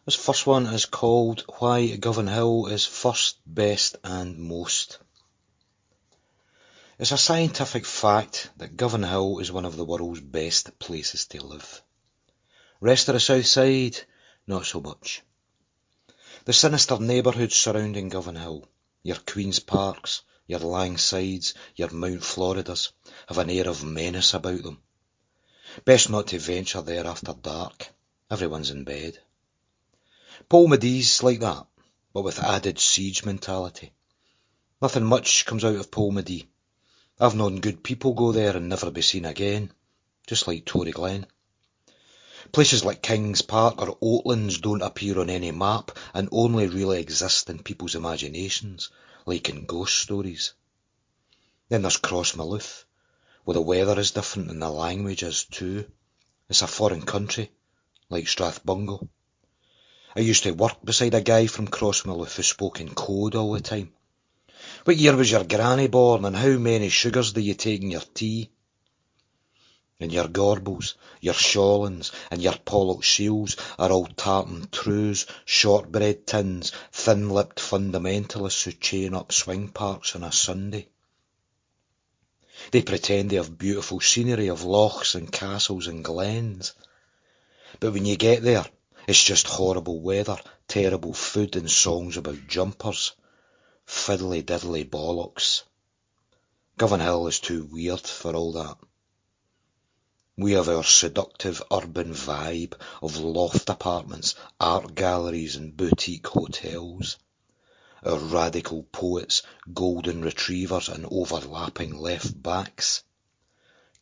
[0.05, 4.99] This first one is called Why Govanhill is First, Best and Most.
[6.97, 11.83] It's a scientific fact that Govanhill is one of the world's best places to live.
[12.79, 13.97] Rest of the south side,
[14.47, 15.21] not so much.
[16.45, 18.63] The sinister neighbourhoods surrounding Govanhill,
[19.03, 22.93] your Queen's Parks, your Langsides, your Mount Floridas,
[23.27, 24.81] have an air of menace about them.
[25.83, 27.89] Best not to venture there after dark.
[28.31, 29.19] Everyone's in bed.
[30.47, 31.67] Polmadie's like that,
[32.13, 33.91] but with added siege mentality.
[34.81, 36.47] Nothing much comes out of Polmadee.
[37.17, 39.71] I've known good people go there and never be seen again,
[40.27, 41.25] just like Tory Glen.
[42.51, 47.49] Places like Kings Park or Oatlands don't appear on any map and only really exist
[47.49, 48.89] in people's imaginations,
[49.25, 50.53] like in ghost stories.
[51.69, 52.83] Then there's Crossmyloof,
[53.45, 55.89] where the weather is different and the language is too.
[56.49, 57.49] It's a foreign country,
[58.09, 59.07] like Strathbungo.
[60.17, 63.61] I used to work beside a guy from Crossmyloof who spoke in code all the
[63.61, 63.93] time.
[64.85, 68.03] What year was your granny born and how many sugars do you take in your
[68.13, 68.49] tea?
[69.99, 77.59] And your Gorbals, your Shawlands, and your Pollokshields are all tartan trews, shortbread tins, thin-lipped
[77.59, 80.87] fundamentalists who chain up swing parks on a Sunday.
[82.71, 86.73] They pretend they have beautiful scenery of lochs and castles and glens.
[87.79, 88.65] But when you get there,
[89.07, 90.37] it's just horrible weather,
[90.67, 93.13] terrible food and songs about jumpers.
[93.87, 95.63] Fiddly diddly bollocks.
[96.77, 98.77] Govanhill is too weird for all that.
[100.37, 107.17] We have our seductive urban vibe of loft apartments, art galleries and boutique hotels.
[108.03, 113.03] Our radical poets, golden retrievers and overlapping left backs.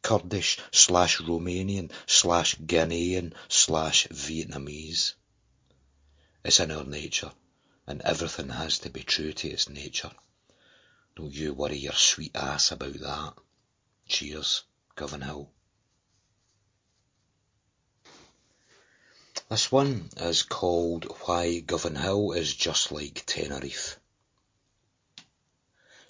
[0.01, 5.13] Kurdish slash Romanian slash Ghanaian slash Vietnamese.
[6.43, 7.31] It's in our nature,
[7.87, 10.11] and everything has to be true to its nature.
[11.15, 13.33] Don't you worry your sweet ass about that.
[14.07, 14.63] Cheers,
[14.95, 15.47] Govanhill.
[19.49, 23.99] This one is called Why Govanhill is Just Like Tenerife.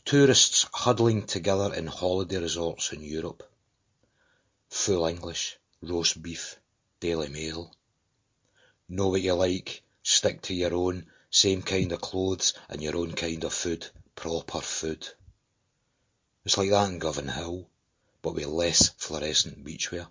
[0.05, 3.43] Tourists huddling together in holiday resorts in Europe.
[4.69, 6.57] Full English, roast beef,
[6.99, 7.75] Daily Mail.
[8.87, 13.11] Know what you like, stick to your own, same kind of clothes and your own
[13.11, 15.07] kind of food, proper food.
[16.45, 17.65] It's like that in Govanhill,
[18.21, 20.05] but with less fluorescent beachwear.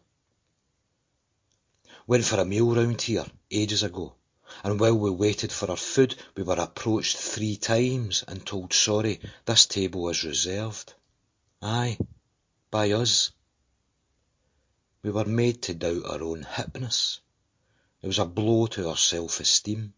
[2.09, 4.17] Went for a meal round here ages ago,
[4.65, 9.21] and while we waited for our food, we were approached three times and told sorry,
[9.45, 10.93] this table is reserved.
[11.63, 11.99] Aye,
[12.73, 13.31] by us.
[15.05, 17.21] We were made to doubt our own hipness.
[18.03, 19.95] It was a blow to our self-esteem.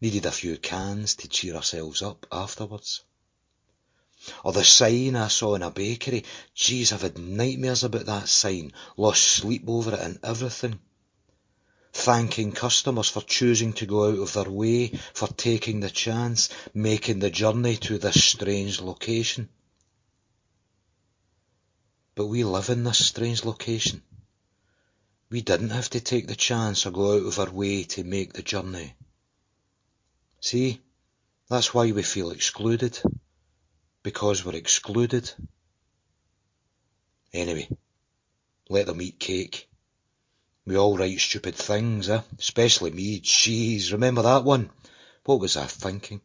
[0.00, 3.02] Needed a few cans to cheer ourselves up afterwards.
[4.44, 6.24] Or the sign I saw in a bakery.
[6.54, 10.80] Geez, I've had nightmares about that sign, lost sleep over it and everything
[11.98, 17.18] thanking customers for choosing to go out of their way, for taking the chance, making
[17.18, 19.48] the journey to this strange location.
[22.14, 24.02] But we live in this strange location.
[25.30, 28.32] We didn't have to take the chance or go out of our way to make
[28.32, 28.94] the journey.
[30.40, 30.80] See,
[31.48, 33.00] that's why we feel excluded.
[34.02, 35.30] Because we're excluded.
[37.32, 37.68] Anyway,
[38.68, 39.68] let them eat cake.
[40.64, 42.22] We all write stupid things, eh?
[42.38, 43.20] Especially me.
[43.20, 44.70] Jeez, remember that one?
[45.24, 46.20] What was I thinking?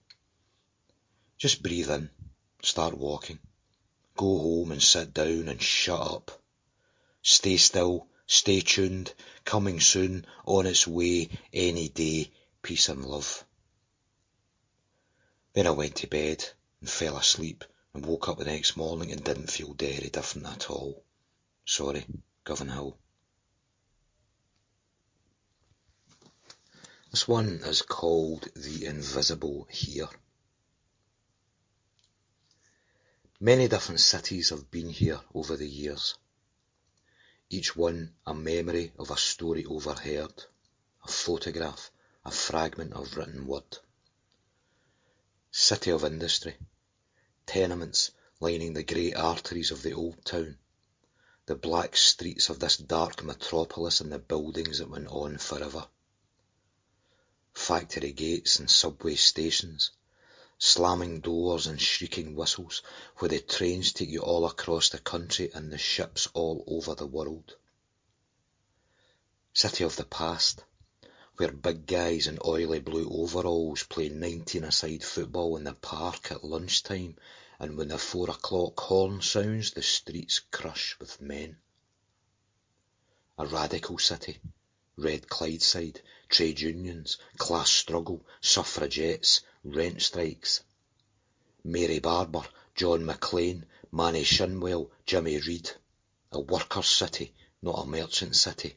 [1.38, 2.10] Just breathe in,
[2.62, 3.40] start walking,
[4.16, 6.42] go home and sit down and shut up.
[7.22, 13.44] Stay still, stay tuned, coming soon, on its way, any day, peace and love.
[15.54, 16.44] Then I went to bed
[16.82, 20.70] and fell asleep and woke up the next morning and didn't feel very different at
[20.70, 21.04] all.
[21.66, 22.06] Sorry.
[22.44, 22.98] Govanhill.
[27.12, 30.10] This one is called The Invisible Here.
[33.40, 36.16] Many different cities have been here over the years,
[37.50, 40.34] each one a memory of a story overheard,
[41.04, 41.92] a photograph,
[42.26, 43.78] a fragment of written word.
[45.56, 46.58] City of industry,
[47.46, 50.58] tenements lining the great arteries of the old town,
[51.46, 55.88] the black streets of this dark metropolis and the buildings that went on forever.
[57.54, 59.92] Factory gates and subway stations,
[60.58, 62.82] slamming doors and shrieking whistles,
[63.18, 67.06] where the trains take you all across the country and the ships all over the
[67.06, 67.56] world.
[69.54, 70.64] City of the past,
[71.38, 77.16] where big guys in oily blue overalls play 19-a-side football in the park at lunchtime,
[77.60, 81.58] and when the four o'clock horn sounds, the streets crush with men.
[83.40, 84.40] A radical city,
[84.96, 90.62] red Clydeside, trade unions, class struggle, suffragettes, rent strikes.
[91.64, 95.72] Mary Barbour, John Maclean, Manny Shinwell, Jimmy Reid.
[96.32, 98.76] A workers' city, not a merchant city.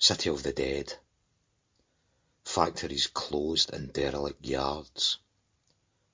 [0.00, 0.96] City of the dead.
[2.44, 5.18] Factories closed in derelict yards.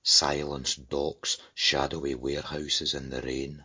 [0.02, 3.62] Silenced docks, shadowy warehouses in the rain.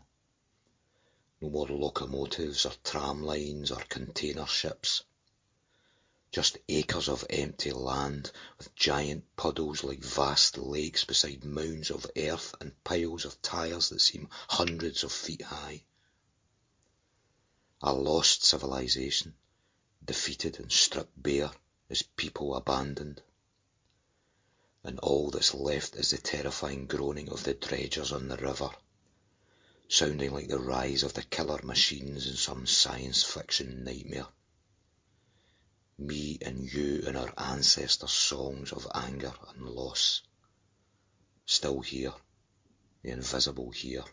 [1.39, 5.03] No more locomotives or tram lines or container ships.
[6.33, 12.53] Just acres of empty land with giant puddles like vast lakes beside mounds of earth
[12.59, 15.85] and piles of tyres that seem hundreds of feet high.
[17.81, 19.33] A lost civilization,
[20.03, 21.51] defeated and stripped bare,
[21.89, 23.21] its people abandoned.
[24.83, 28.69] And all that's left is the terrifying groaning of the dredgers on the river
[29.91, 34.27] sounding like the rise of the killer machines in some science fiction nightmare.
[35.97, 40.21] Me and you and our ancestors' songs of anger and loss.
[41.47, 42.13] Still here,
[43.01, 44.03] the invisible here.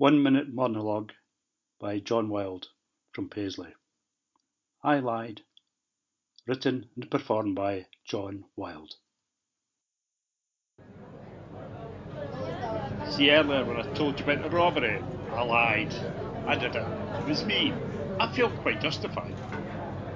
[0.00, 1.12] One Minute Monologue
[1.78, 2.68] by John Wilde
[3.12, 3.74] from Paisley.
[4.82, 5.42] I lied
[6.46, 8.94] written and performed by John Wilde.
[13.10, 15.02] See earlier when I told you about the robbery?
[15.32, 15.94] I lied.
[16.46, 16.86] I did it.
[17.18, 17.74] It was me.
[18.18, 19.34] I feel quite justified.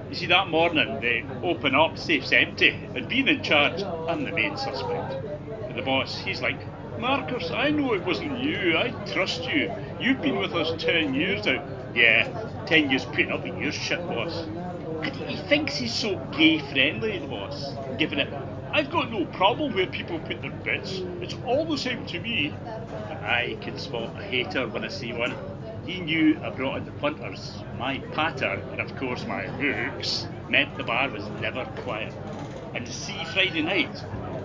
[0.09, 4.32] You see, that morning they open up, safe's empty, and being in charge, I'm the
[4.32, 5.22] main suspect.
[5.66, 6.59] But the boss, he's like,
[6.99, 8.76] Marcus, I know it wasn't you.
[8.78, 9.72] I trust you.
[10.01, 11.64] You've been with us ten years now.
[11.95, 12.28] Yeah,
[12.66, 14.47] ten years putting up with your shit, boss.
[15.03, 18.32] And he thinks he's so gay friendly, the boss, giving it.
[18.72, 21.03] I've got no problem where people put their bits.
[21.20, 22.53] It's all the same to me.
[23.22, 25.34] I can spot a hater when I see one.
[25.86, 27.62] He knew I brought in the punters.
[27.78, 32.14] My patter, and of course my hooks, meant the bar was never quiet.
[32.74, 33.95] And to see Friday night,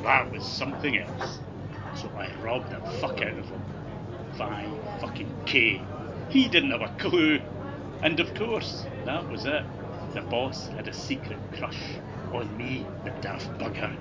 [0.04, 1.40] that was something else.
[2.00, 3.62] So I robbed the fuck out of him.
[4.38, 4.72] Five
[5.02, 5.82] fucking K.
[6.30, 7.42] He didn't have a clue.
[8.02, 9.64] And of course, that was it.
[10.14, 11.98] The boss had a secret crush
[12.32, 13.92] on me, the daft bugger.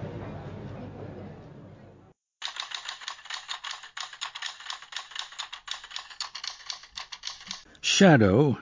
[7.80, 8.59] Shadow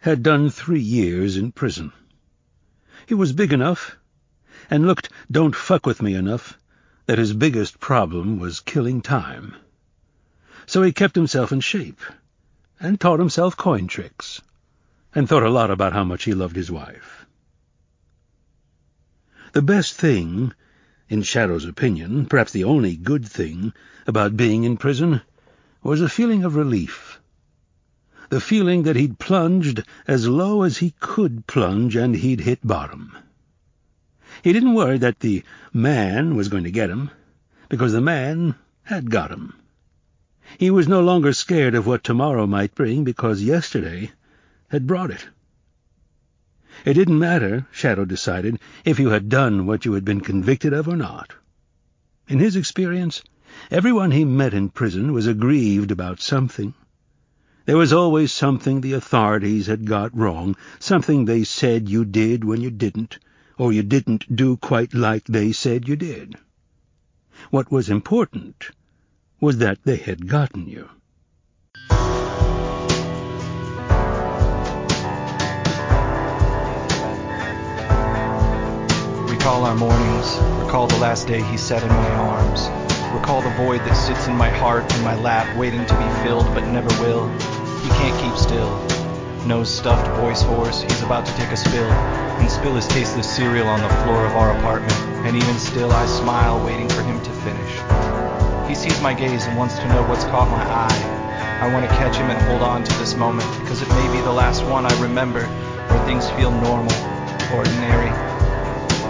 [0.00, 1.92] had done three years in prison.
[3.06, 3.96] He was big enough,
[4.68, 6.58] and looked don't fuck with me enough,
[7.06, 9.54] that his biggest problem was killing time.
[10.66, 12.00] So he kept himself in shape,
[12.80, 14.42] and taught himself coin tricks,
[15.14, 17.24] and thought a lot about how much he loved his wife.
[19.52, 20.52] The best thing,
[21.08, 23.72] in Shadow's opinion, perhaps the only good thing,
[24.06, 25.22] about being in prison,
[25.82, 27.20] was a feeling of relief.
[28.28, 33.16] The feeling that he'd plunged as low as he could plunge and he'd hit bottom.
[34.42, 37.10] He didn't worry that the man was going to get him,
[37.70, 39.54] because the man had got him.
[40.58, 44.12] He was no longer scared of what tomorrow might bring, because yesterday
[44.68, 45.28] had brought it.
[46.84, 50.86] It didn't matter, Shadow decided, if you had done what you had been convicted of
[50.86, 51.32] or not.
[52.28, 53.22] In his experience,
[53.70, 56.74] everyone he met in prison was aggrieved about something.
[57.64, 62.60] There was always something the authorities had got wrong, something they said you did when
[62.60, 63.18] you didn't,
[63.58, 66.36] or you didn't do quite like they said you did.
[67.50, 68.70] What was important
[69.40, 70.88] was that they had gotten you.
[79.28, 82.68] Recall our mornings, recall the last day he sat in my arms.
[83.14, 86.46] Recall the void that sits in my heart and my lap, waiting to be filled
[86.54, 87.28] but never will.
[87.82, 88.95] He can't keep still.
[89.46, 93.68] Nose stuffed, voice horse, he's about to take a spill, and spill his tasteless cereal
[93.68, 94.92] on the floor of our apartment.
[95.24, 97.72] And even still, I smile, waiting for him to finish.
[98.68, 101.60] He sees my gaze and wants to know what's caught my eye.
[101.62, 104.20] I want to catch him and hold on to this moment, because it may be
[104.20, 106.96] the last one I remember, where things feel normal,
[107.54, 108.10] ordinary.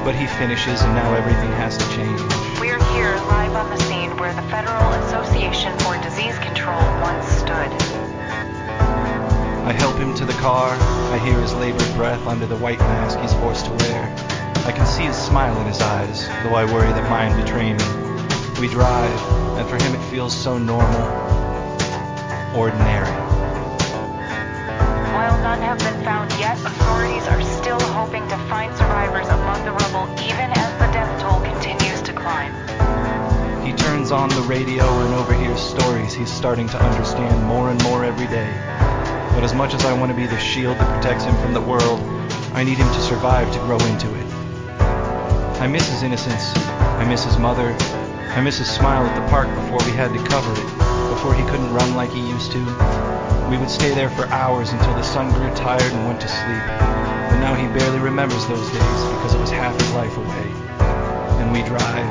[0.05, 2.20] But he finishes, and now everything has to change.
[2.61, 7.86] We're here live on the scene where the Federal Association for Disease Control once stood.
[9.66, 10.78] I help him to the car.
[11.10, 14.14] I hear his labored breath under the white mask he's forced to wear.
[14.62, 18.60] I can see his smile in his eyes, though I worry that mine betray me.
[18.60, 19.18] We drive,
[19.58, 21.02] and for him it feels so normal,
[22.54, 23.10] ordinary.
[25.10, 29.72] While none have been found yet, authorities are still hoping to find survivors among the
[29.72, 32.54] rubble even as the death toll continues to climb.
[33.66, 38.04] He turns on the radio and overhears stories he's starting to understand more and more
[38.04, 38.54] every day.
[39.37, 41.61] But as much as I want to be the shield that protects him from the
[41.61, 42.01] world,
[42.57, 44.24] I need him to survive to grow into it.
[45.61, 46.57] I miss his innocence.
[46.57, 47.76] I miss his mother.
[48.32, 50.68] I miss his smile at the park before we had to cover it,
[51.12, 52.64] before he couldn't run like he used to.
[53.53, 56.64] We would stay there for hours until the sun grew tired and went to sleep.
[57.28, 60.49] But now he barely remembers those days because it was half his life away.
[61.45, 62.09] And we drive.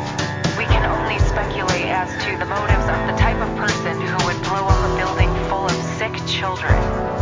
[0.61, 4.37] We can only speculate as to the motives of the type of person who would
[4.45, 7.14] blow up a building full of sick children.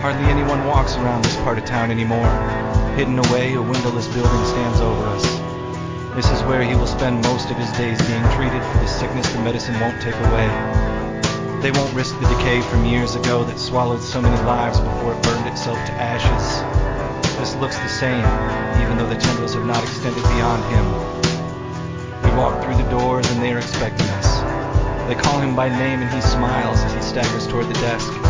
[0.00, 2.32] Hardly anyone walks around this part of town anymore.
[2.96, 5.24] Hidden away, a windowless building stands over us.
[6.16, 9.30] This is where he will spend most of his days being treated for the sickness
[9.30, 10.48] the medicine won't take away.
[11.60, 15.22] They won't risk the decay from years ago that swallowed so many lives before it
[15.22, 16.64] burned itself to ashes.
[17.36, 18.24] This looks the same,
[18.80, 20.86] even though the tendrils have not extended beyond him.
[22.24, 24.40] We walk through the doors and they are expecting us.
[25.08, 28.29] They call him by name and he smiles as he staggers toward the desk.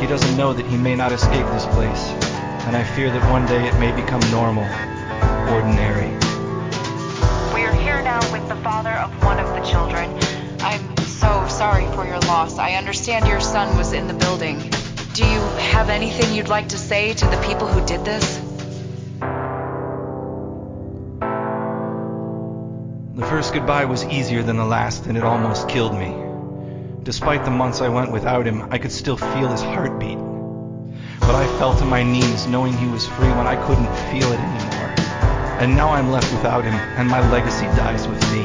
[0.00, 2.10] He doesn't know that he may not escape this place,
[2.66, 4.62] and I fear that one day it may become normal,
[5.52, 6.08] ordinary.
[7.52, 10.08] We are here now with the father of one of the children.
[10.60, 12.58] I'm so sorry for your loss.
[12.58, 14.70] I understand your son was in the building.
[15.14, 15.40] Do you
[15.72, 18.38] have anything you'd like to say to the people who did this?
[23.16, 26.27] The first goodbye was easier than the last, and it almost killed me.
[27.02, 30.18] Despite the months I went without him, I could still feel his heartbeat.
[31.20, 34.38] But I fell to my knees knowing he was free when I couldn't feel it
[34.38, 34.94] anymore.
[35.60, 38.44] And now I'm left without him, and my legacy dies with me.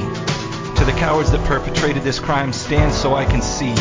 [0.78, 3.74] To the cowards that perpetrated this crime, stand so I can see.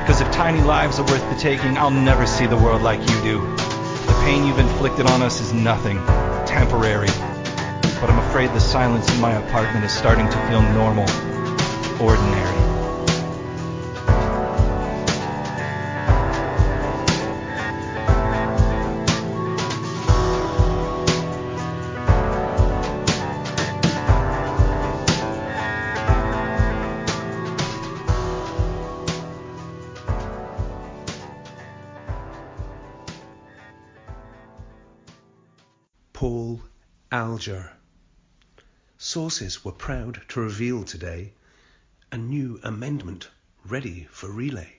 [0.00, 3.22] Because if tiny lives are worth the taking, I'll never see the world like you
[3.22, 3.40] do.
[3.40, 5.96] The pain you've inflicted on us is nothing,
[6.46, 7.08] temporary.
[8.00, 11.08] But I'm afraid the silence in my apartment is starting to feel normal,
[12.00, 12.53] ordinary.
[37.46, 37.72] Alger.
[38.96, 41.34] Sources were proud to reveal today
[42.10, 43.28] a new amendment
[43.66, 44.78] ready for relay.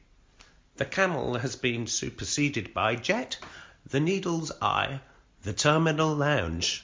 [0.78, 3.38] The camel has been superseded by Jet,
[3.86, 5.02] the Needle's Eye,
[5.44, 6.84] the Terminal Lounge.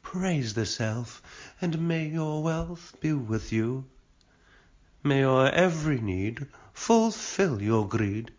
[0.00, 1.22] Praise the self,
[1.60, 3.84] and may your wealth be with you.
[5.02, 8.30] May your every need fulfill your greed,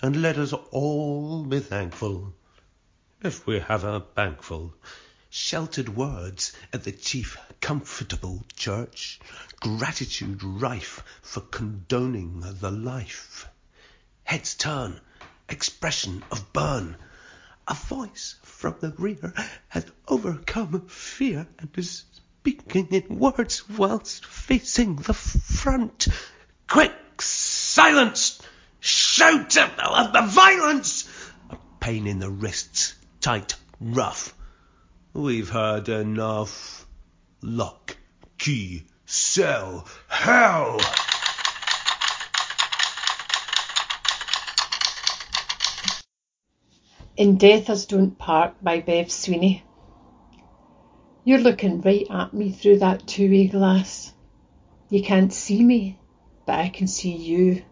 [0.00, 2.32] and let us all be thankful
[3.20, 4.74] if we have a bankful.
[5.36, 9.18] Sheltered words at the chief comfortable church,
[9.58, 13.48] gratitude rife for condoning the life.
[14.22, 15.00] Heads turn,
[15.48, 16.96] expression of burn.
[17.66, 19.34] A voice from the rear
[19.70, 26.06] has overcome fear and is speaking in words whilst facing the front.
[26.68, 28.40] Quick, silence!
[28.78, 31.10] Shout of the violence!
[31.50, 34.32] A pain in the wrists, tight, rough.
[35.16, 36.88] We've had enough.
[37.40, 37.96] Lock,
[38.36, 40.80] key, cell, hell!
[47.16, 49.62] In Death Us Don't Part by Bev Sweeney.
[51.22, 54.12] You're looking right at me through that two way glass.
[54.88, 55.96] You can't see me,
[56.44, 57.62] but I can see you.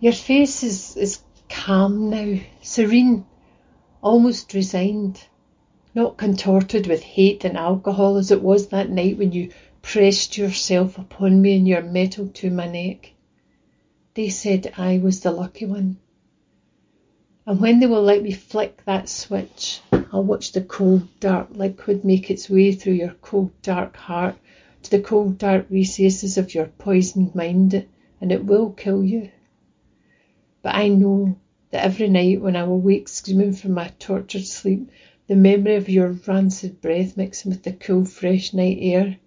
[0.00, 3.26] Your face is, is calm now, serene,
[4.00, 5.22] almost resigned.
[5.94, 9.50] Not contorted with hate and alcohol as it was that night when you
[9.82, 13.12] pressed yourself upon me and your metal to my neck.
[14.14, 15.96] They said I was the lucky one.
[17.46, 19.80] And when they will let me flick that switch,
[20.12, 24.36] I'll watch the cold, dark liquid make its way through your cold, dark heart
[24.82, 27.86] to the cold, dark recesses of your poisoned mind,
[28.20, 29.30] and it will kill you.
[30.62, 31.38] But I know
[31.70, 34.90] that every night when I will wake screaming from my tortured sleep,
[35.28, 39.18] the memory of your rancid breath mixing with the cool, fresh night air,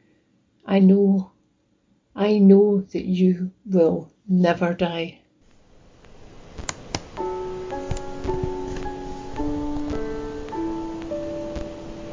[0.66, 1.32] I know,
[2.16, 5.20] I know that you will never die.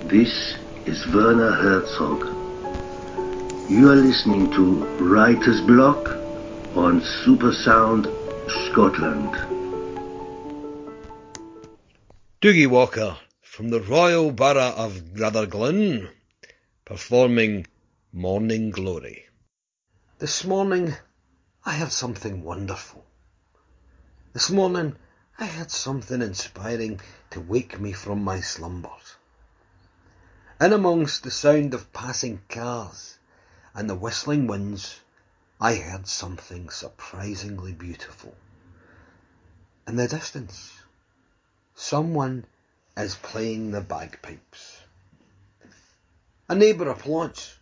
[0.05, 2.27] This is Werner Herzog.
[3.71, 6.09] You are listening to Writer's Block
[6.77, 8.05] on Supersound
[8.71, 9.35] Scotland.
[12.41, 13.17] Doogie Walker
[13.59, 16.09] from the Royal Borough of Rutherglen
[16.85, 17.67] performing
[18.13, 19.27] Morning Glory.
[20.21, 20.95] This morning
[21.65, 23.05] I had something wonderful.
[24.33, 24.95] This morning
[25.41, 27.01] I had something inspiring
[27.31, 29.17] to wake me from my slumbers.
[30.61, 33.19] In amongst the sound of passing cars
[33.75, 35.01] and the whistling winds,
[35.61, 38.37] I heard something surprisingly beautiful.
[39.89, 40.75] In the distance,
[41.75, 42.47] someone
[42.99, 44.81] is playing the bagpipes.
[46.49, 47.57] A neighbour applauds.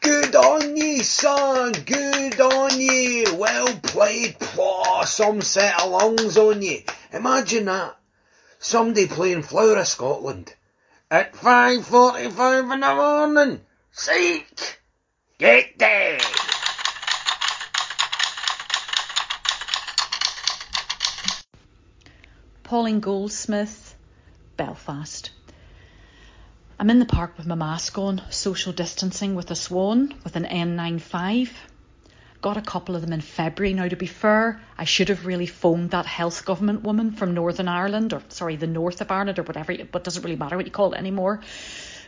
[0.00, 6.62] Good on ye, son, good on ye, well played, Pwah, some set of lungs on
[6.62, 6.84] ye.
[7.12, 7.96] Imagine that.
[8.58, 10.52] Somebody playing Flower of Scotland
[11.10, 13.60] at 5.45 in the morning.
[13.92, 14.80] Seek!
[15.38, 16.18] Get there!
[22.64, 23.83] Pauline Goldsmith,
[24.56, 25.30] Belfast.
[26.78, 30.44] I'm in the park with my mask on, social distancing with a swan with an
[30.44, 31.50] N95.
[32.40, 33.74] Got a couple of them in February.
[33.74, 37.68] Now, to be fair, I should have really phoned that health government woman from Northern
[37.68, 40.72] Ireland, or sorry, the north of Ireland, or whatever, but doesn't really matter what you
[40.72, 41.40] call it anymore.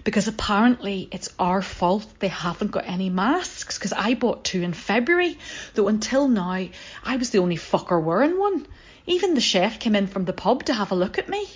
[0.04, 3.78] Because apparently it's our fault they haven't got any masks.
[3.78, 5.38] Because I bought two in February,
[5.74, 6.68] though until now
[7.04, 8.66] I was the only fucker wearing one.
[9.06, 11.46] Even the chef came in from the pub to have a look at me.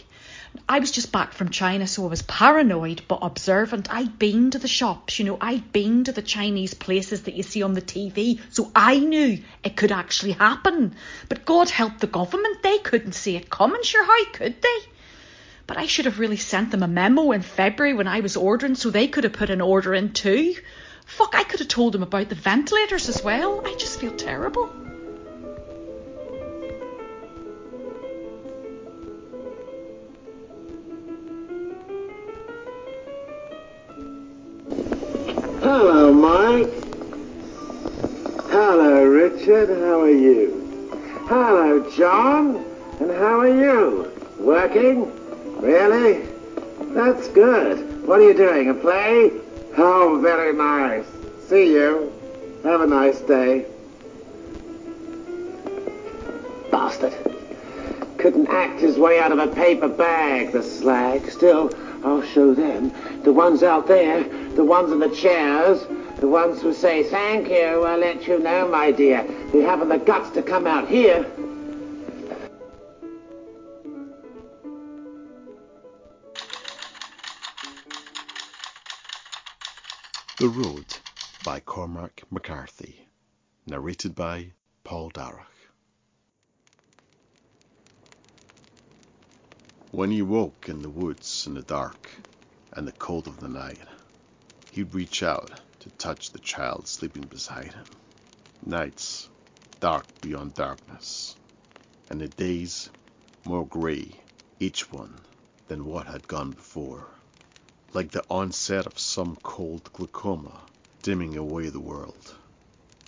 [0.69, 3.93] I was just back from China, so I was paranoid but observant.
[3.93, 7.43] I'd been to the shops, you know, I'd been to the Chinese places that you
[7.43, 10.95] see on the TV, so I knew it could actually happen.
[11.29, 14.79] But God help the government, they couldn't see it coming, sure, how could they?
[15.67, 18.75] But I should have really sent them a memo in February when I was ordering
[18.75, 20.57] so they could have put an order in too.
[21.07, 23.63] Fuck, I could have told them about the ventilators as well.
[23.65, 24.90] I just feel terrible.
[35.73, 36.69] Hello, Mike.
[38.51, 39.69] Hello, Richard.
[39.69, 40.91] How are you?
[41.29, 42.57] Hello, John.
[42.99, 44.11] And how are you?
[44.41, 45.13] Working?
[45.61, 46.27] Really?
[46.93, 48.05] That's good.
[48.05, 48.71] What are you doing?
[48.71, 49.31] A play?
[49.79, 51.07] Oh, very nice.
[51.47, 52.13] See you.
[52.65, 53.65] Have a nice day.
[56.73, 57.30] Bastard.
[58.21, 61.31] Couldn't act his way out of a paper bag, the slag.
[61.31, 62.93] Still, I'll show them.
[63.23, 65.87] The ones out there, the ones in the chairs,
[66.19, 69.27] the ones who say, thank you, I'll let you know, my dear.
[69.53, 71.25] They haven't the guts to come out here.
[80.39, 80.85] The Road
[81.43, 83.07] by Cormac McCarthy.
[83.67, 84.53] Narrated by
[84.85, 85.60] Paul Darragh.
[89.93, 92.23] When he woke in the woods in the dark
[92.73, 93.89] and the cold of the night,
[94.69, 97.87] he'd reach out to touch the child sleeping beside him.
[98.65, 99.31] Nights
[99.81, 101.35] dark beyond darkness,
[102.09, 102.91] and the days
[103.45, 104.21] more gray,
[104.61, 105.25] each one,
[105.67, 107.09] than what had gone before,
[107.93, 110.69] like the onset of some cold glaucoma
[111.03, 112.37] dimming away the world.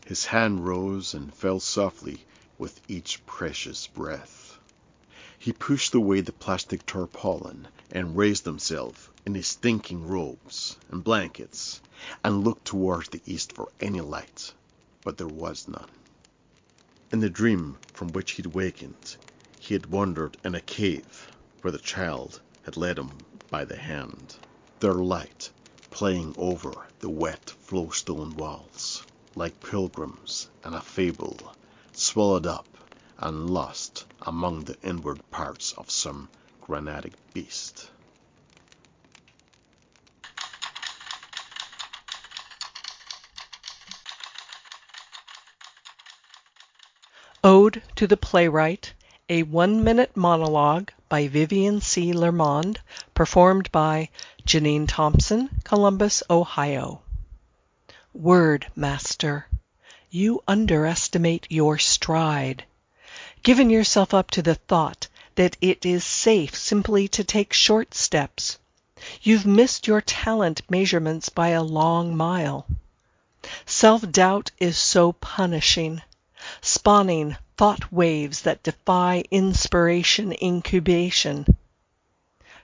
[0.05, 2.27] His hand rose and fell softly
[2.59, 4.42] with each precious breath.
[5.45, 11.81] He pushed away the plastic tarpaulin and raised himself in his stinking robes and blankets
[12.23, 14.55] and looked towards the east for any light,
[15.03, 15.91] but there was none.
[17.11, 19.17] In the dream from which he'd wakened,
[19.59, 21.33] he had wandered in a cave
[21.63, 24.37] where the child had led him by the hand,
[24.79, 25.51] their light
[25.91, 29.03] playing over the wet flowstone walls,
[29.35, 31.57] like pilgrims in a fable,
[31.93, 32.72] swallowed up
[33.23, 36.29] and lost among the inward parts of some
[36.61, 37.89] granitic beast.
[47.45, 48.93] Ode to the Playwright,
[49.29, 52.13] a one minute monologue by Vivian C.
[52.13, 52.79] Lermond,
[53.15, 54.11] performed by
[54.47, 57.03] Janine Thompson, Columbus, Ohio.
[58.15, 59.47] Word Master,
[60.11, 62.65] you underestimate your stride.
[63.43, 68.59] Given yourself up to the thought that it is safe simply to take short steps.
[69.21, 72.69] You've missed your talent measurements by a long mile.
[73.67, 76.03] Self doubt is so punishing,
[76.61, 81.45] spawning thought waves that defy inspiration incubation.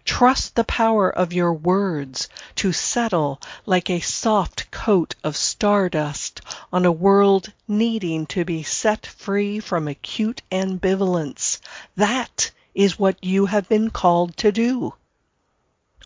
[0.09, 6.41] Trust the power of your words to settle like a soft coat of stardust
[6.73, 11.61] on a world needing to be set free from acute ambivalence.
[11.95, 14.95] That is what you have been called to do.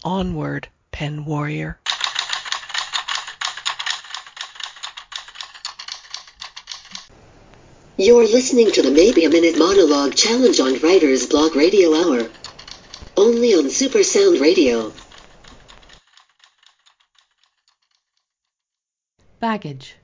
[0.05, 1.79] Onward, pen warrior.
[7.97, 12.29] You're listening to the Maybe a Minute Monologue Challenge on Writer's Block Radio Hour.
[13.17, 14.93] Only on Super Sound Radio.
[19.39, 19.97] Baggage,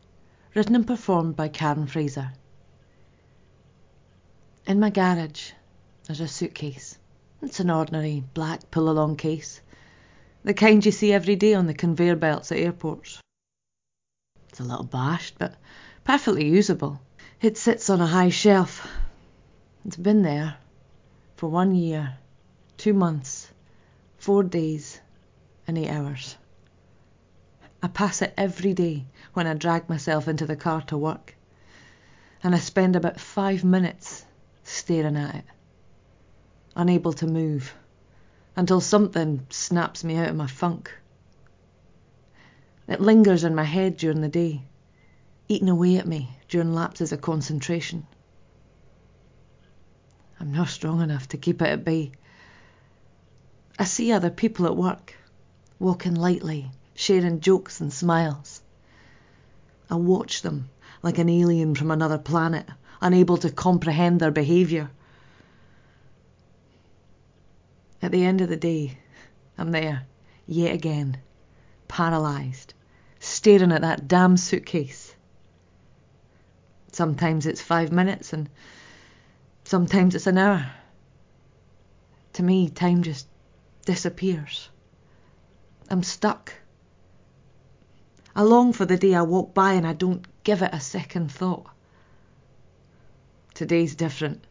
[0.55, 2.33] written and performed by Karen Fraser.
[4.67, 5.53] In my garage,
[6.07, 6.99] there's a suitcase.
[7.41, 9.63] It's an ordinary black pull along case,
[10.45, 13.21] the kind you see every day on the conveyor belts at airports.
[14.51, 15.55] It's a little bashed, but
[16.05, 17.01] perfectly usable.
[17.41, 18.87] It sits on a high shelf.
[19.87, 20.57] It's been there
[21.37, 22.19] for one year,
[22.79, 23.51] two months,
[24.17, 25.01] four days,
[25.67, 26.37] and eight hours.
[27.83, 29.05] I pass it every day
[29.35, 31.35] when I drag myself into the car to work,
[32.43, 34.25] and I spend about five minutes
[34.63, 35.45] staring at it,
[36.77, 37.75] unable to move,
[38.57, 40.93] until something snaps me out of my funk.
[42.87, 44.63] It lingers in my head during the day,
[45.49, 48.07] eating away at me during lapses of concentration.
[50.41, 52.13] I'm not strong enough to keep it at bay.
[53.79, 55.15] I see other people at work,
[55.79, 58.61] walking lightly, sharing jokes and smiles.
[59.89, 60.69] I watch them
[61.03, 62.67] like an alien from another planet,
[63.01, 64.91] unable to comprehend their behaviour.
[68.03, 68.99] At the end of the day,
[69.57, 70.07] I'm there,
[70.47, 71.19] yet again,
[71.87, 72.75] paralysed,
[73.21, 75.15] staring at that damn suitcase.
[76.91, 78.49] Sometimes it's five minutes and
[79.63, 80.69] sometimes it's an hour.
[82.33, 83.27] To me, time just
[83.89, 84.69] disappears.
[85.89, 86.53] I'm stuck.
[88.37, 91.33] I long for the day I walk by and I don't give it a second
[91.33, 91.71] thought.
[93.55, 94.45] Today's different.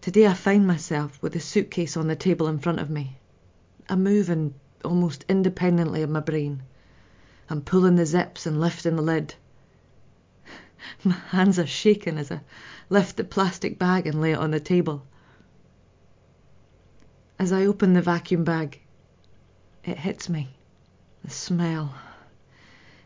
[0.00, 3.18] Today I find myself with a suitcase on the table in front of me.
[3.88, 6.62] I'm moving almost independently of my brain.
[7.50, 9.34] I'm pulling the zips and lifting the lid.
[11.02, 12.42] My hands are shaking as I
[12.90, 15.02] lift the plastic bag and lay it on the table.
[17.38, 18.80] As I open the vacuum bag,
[19.84, 20.48] it hits me.
[21.22, 21.94] The smell.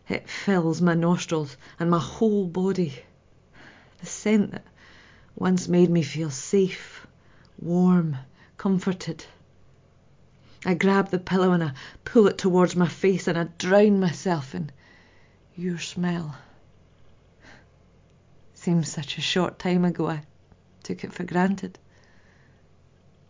[0.08, 3.02] It fills my nostrils and my whole body.
[3.98, 4.64] The scent that
[5.34, 7.06] once made me feel safe,
[7.58, 8.16] warm,
[8.56, 9.24] comforted.
[10.64, 11.72] I grab the pillow and I
[12.04, 14.70] pull it towards my face and I drown myself in
[15.56, 16.36] your smell.
[18.54, 20.22] Seems such a short time ago I
[20.82, 21.78] took it for granted.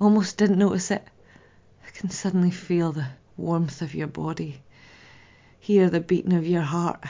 [0.00, 1.06] Almost didn't notice it.
[1.86, 4.62] I can suddenly feel the warmth of your body,
[5.58, 7.04] hear the beating of your heart.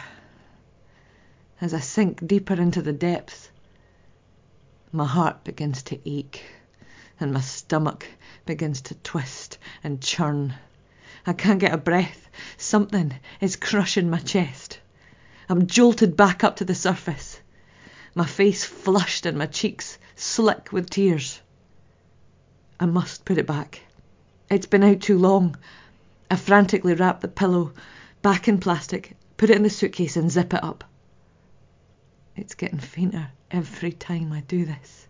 [1.60, 3.48] As I sink deeper into the depths,
[4.90, 6.42] my heart begins to ache
[7.20, 8.08] and my stomach
[8.44, 10.54] begins to twist and churn.
[11.24, 12.28] I can't get a breath.
[12.56, 14.80] Something is crushing my chest.
[15.48, 17.38] I'm jolted back up to the surface,
[18.16, 21.40] my face flushed and my cheeks slick with tears.
[22.80, 23.82] I must put it back.
[24.50, 25.54] It's been out too long.
[26.30, 27.72] I frantically wrap the pillow
[28.22, 30.84] back in plastic, put it in the suitcase, and zip it up.
[32.34, 35.06] It's getting fainter every time I do this.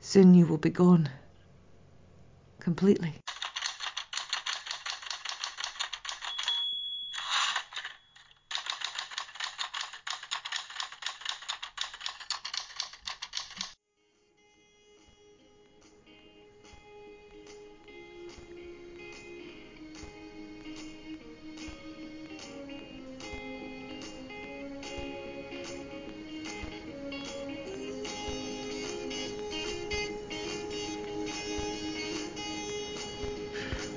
[0.00, 1.10] Soon you will be gone.
[2.60, 3.14] Completely.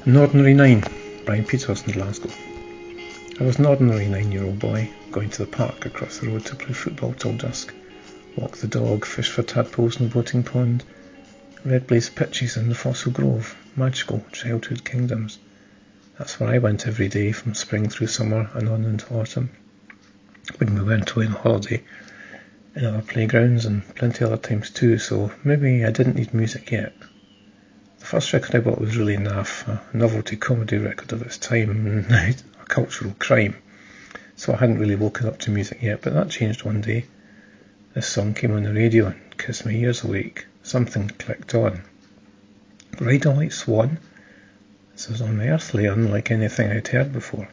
[0.06, 0.84] An ordinary nine,
[1.24, 2.30] Brian Peters in Glasgow.
[3.40, 6.74] I was an ordinary nine-year-old boy going to the park across the road to play
[6.74, 7.74] football till dusk,
[8.36, 10.84] walk the dog, fish for tadpoles in the boating pond,
[11.64, 15.40] red blaze pitches in the fossil grove, magical childhood kingdoms.
[16.18, 19.52] That's where I went every day from spring through summer and on into autumn.
[20.58, 21.82] When we went away on holiday,
[22.76, 26.94] in other playgrounds and plenty other times too, so maybe I didn't need music yet.
[28.04, 32.06] The first record I bought was really naff, a novelty comedy record of its time,
[32.12, 32.36] a
[32.66, 33.56] cultural crime.
[34.36, 37.06] So I hadn't really woken up to music yet, but that changed one day.
[37.94, 40.46] This song came on the radio and kissed my ears awake.
[40.64, 41.82] Something clicked on.
[43.00, 44.00] Ride a White Swan?
[44.92, 47.48] This was unearthly, unlike anything I'd heard before.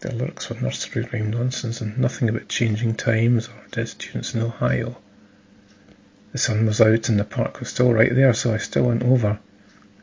[0.00, 4.42] The lyrics were nursery rhyme nonsense and nothing about changing times or dead students in
[4.42, 4.96] Ohio.
[6.32, 9.04] The sun was out and the park was still right there, so I still went
[9.04, 9.38] over.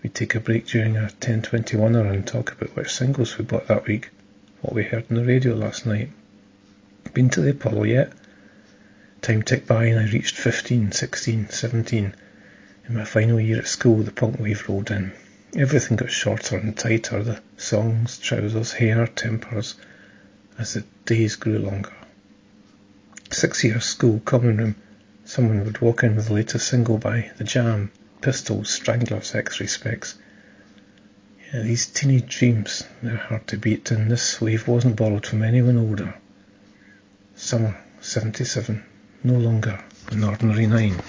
[0.04, 3.88] We'd take a break during our 10.21er and talk about which singles we bought that
[3.88, 4.10] week,
[4.62, 6.12] what we heard on the radio last night.
[7.14, 8.14] Been to the Apollo yet?
[9.22, 12.14] Time ticked by and I reached 15, 16, 17.
[12.88, 15.12] In my final year at school, the punk wave rolled in.
[15.56, 19.76] Everything got shorter and tighter, the songs, trousers, hair, tempers,
[20.60, 21.92] as the days grew longer.
[23.32, 24.76] Six years school, common room,
[25.26, 27.92] someone would walk in with the latest single by The Jam,
[28.22, 30.16] Pistols, Stranglers, X-Ray Spex.
[31.54, 35.78] Yeah, these teenage dreams, they're hard to beat, and this wave wasn't borrowed from anyone
[35.78, 36.16] older.
[37.36, 38.84] Summer 77,
[39.24, 41.00] no longer an ordinary nine.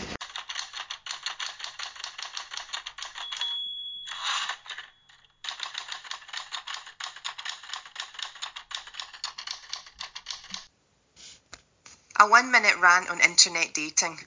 [12.20, 14.18] A one minute rant on internet dating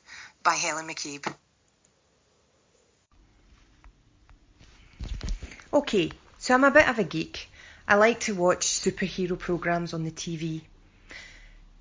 [0.43, 1.35] by Helen McCabe.
[5.73, 7.49] Okay, so I'm a bit of a geek.
[7.87, 10.61] I like to watch superhero programmes on the TV.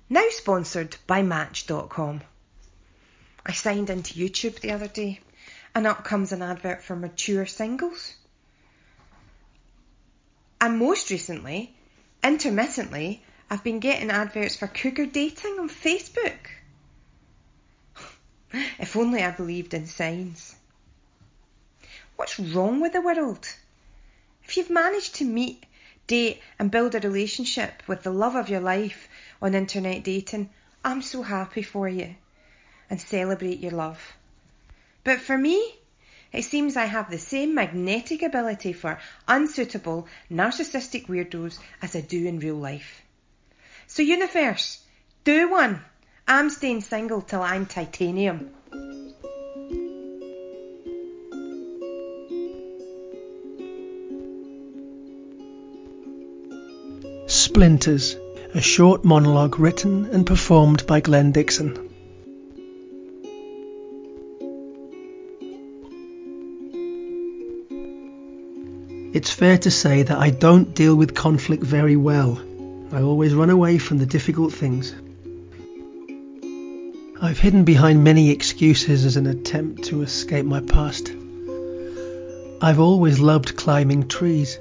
[0.09, 2.21] Now sponsored by Match.com.
[3.45, 5.19] I signed into YouTube the other day
[5.75, 8.13] and up comes an advert for mature singles.
[10.61, 11.73] And most recently,
[12.23, 16.37] intermittently, I've been getting adverts for cougar dating on Facebook.
[18.79, 20.55] if only I believed in signs.
[22.15, 23.47] What's wrong with the world?
[24.45, 25.65] If you've managed to meet,
[26.07, 29.07] date, and build a relationship with the love of your life
[29.41, 30.49] on internet dating,
[30.83, 32.15] I'm so happy for you
[32.89, 34.13] and celebrate your love.
[35.03, 35.75] But for me,
[36.31, 42.25] it seems I have the same magnetic ability for unsuitable, narcissistic weirdos as I do
[42.25, 43.01] in real life.
[43.87, 44.79] So, universe,
[45.23, 45.81] do one.
[46.27, 48.51] I'm staying single till I'm titanium.
[57.51, 58.15] Splinters,
[58.53, 61.77] a short monologue written and performed by Glenn Dixon.
[69.13, 72.39] It's fair to say that I don't deal with conflict very well.
[72.93, 74.95] I always run away from the difficult things.
[77.21, 81.11] I've hidden behind many excuses as an attempt to escape my past.
[82.61, 84.57] I've always loved climbing trees,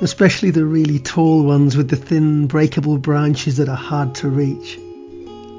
[0.00, 4.78] especially the really tall ones with the thin, breakable branches that are hard to reach.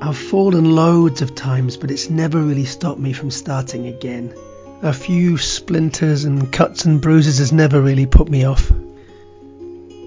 [0.02, 4.34] I've fallen loads of times, but it's never really stopped me from starting again.
[4.82, 8.72] A few splinters and cuts and bruises has never really put me off.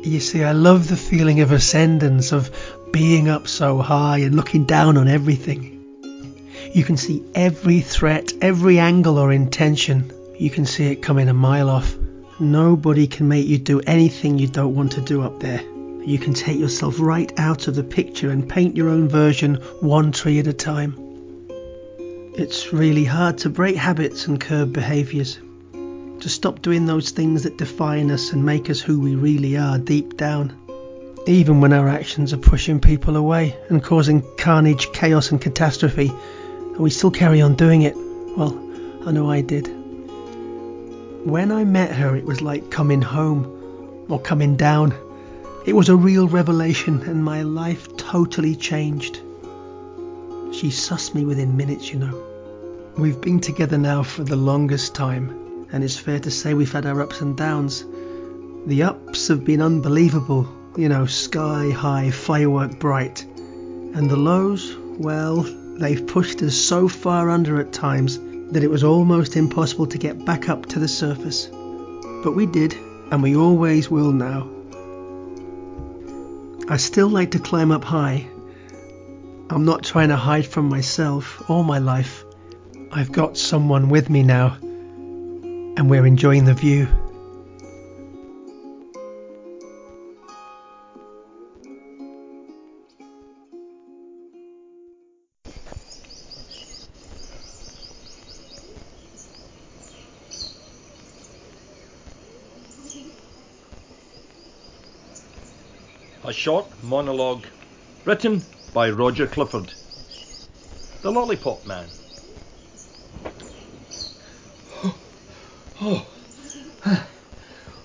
[0.03, 2.51] You see, I love the feeling of ascendance, of
[2.93, 5.71] being up so high and looking down on everything.
[6.73, 10.13] You can see every threat, every angle or intention.
[10.41, 11.95] You can see it coming a mile off.
[12.45, 15.63] Nobody can make you do anything you don't want to do up there.
[16.05, 20.13] You can take yourself right out of the picture and paint your own version one
[20.13, 20.95] tree at a time.
[22.37, 25.39] It's really hard to break habits and curb behaviours.
[25.73, 29.79] To stop doing those things that define us and make us who we really are
[29.79, 30.55] deep down.
[31.27, 36.13] Even when our actions are pushing people away and causing carnage, chaos, and catastrophe,
[36.59, 37.97] and we still carry on doing it.
[38.37, 38.53] Well,
[39.07, 39.84] I know I did.
[41.25, 44.93] When I met her, it was like coming home or coming down.
[45.65, 49.17] It was a real revelation, and my life totally changed.
[50.53, 52.23] She sussed me within minutes, you know.
[52.99, 56.85] We've been together now for the longest time, and it's fair to say we've had
[56.85, 57.87] our ups and downs.
[58.67, 60.47] The ups have been unbelievable,
[60.77, 63.25] you know, sky high, firework bright.
[63.25, 65.37] And the lows, well,
[65.79, 68.19] they've pushed us so far under at times
[68.51, 71.47] that it was almost impossible to get back up to the surface.
[72.23, 72.75] But we did,
[73.11, 74.49] and we always will now.
[76.69, 78.29] I still like to climb up high,
[79.51, 82.25] I'm not trying to hide from myself or my life.
[82.91, 86.89] I've got someone with me now, and we're enjoying the view.
[106.27, 107.45] A short monologue
[108.07, 108.41] written
[108.73, 109.75] by Roger Clifford.
[111.03, 111.87] The Lollipop Man.
[115.83, 116.07] Oh,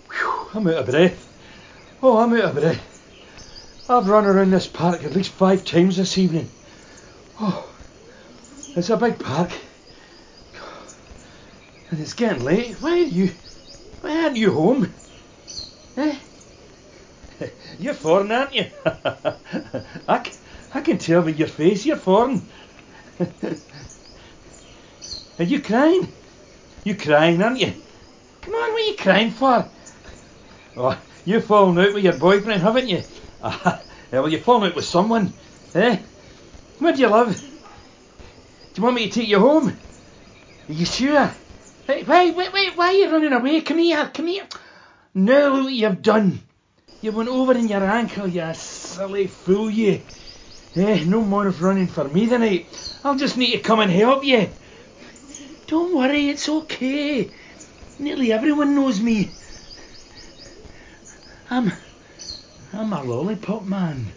[0.09, 1.97] Whew, I'm out of breath.
[2.01, 3.89] Oh, I'm out of breath.
[3.89, 6.49] I've run around this park at least five times this evening.
[7.41, 7.69] Oh,
[8.73, 9.51] it's a big park.
[11.91, 12.75] And it's getting late.
[12.75, 13.31] Why are you?
[13.99, 14.93] Why aren't you home?
[15.97, 16.15] Eh?
[17.79, 18.71] You're foreign, aren't you?
[18.85, 20.33] I, c-
[20.73, 22.49] I can tell by your face you're foreign.
[23.19, 23.55] are
[25.43, 26.13] you crying?
[26.83, 27.73] You crying, aren't you?
[28.41, 29.71] Come on, what are you crying for?
[30.75, 33.03] Oh, you've fallen out with your boyfriend, haven't you?
[33.41, 35.33] Ah, well, you've fallen out with someone.
[35.73, 35.97] Eh?
[36.79, 37.41] Where do you live?
[38.73, 39.69] Do you want me to take you home?
[39.69, 39.93] Are
[40.73, 41.31] you sure?
[41.85, 43.61] Hey, wait, wait, wait, why are you running away?
[43.61, 44.47] Come here, come here.
[45.13, 46.39] Now look what you've done.
[47.01, 50.01] You went over in your ankle, you silly fool, you.
[50.75, 52.67] Eh, no more of running for me tonight.
[53.03, 54.49] I'll just need to come and help you.
[55.67, 57.29] Don't worry, it's okay.
[57.97, 59.31] Nearly everyone knows me.
[61.49, 61.71] I'm.
[62.73, 64.11] I'm a lollipop man.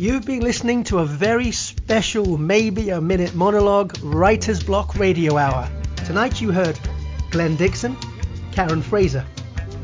[0.00, 5.70] You've been listening to a very special, maybe a minute monologue, Writer's Block Radio Hour.
[6.06, 6.80] Tonight you heard
[7.30, 7.98] Glenn Dixon,
[8.50, 9.26] Karen Fraser,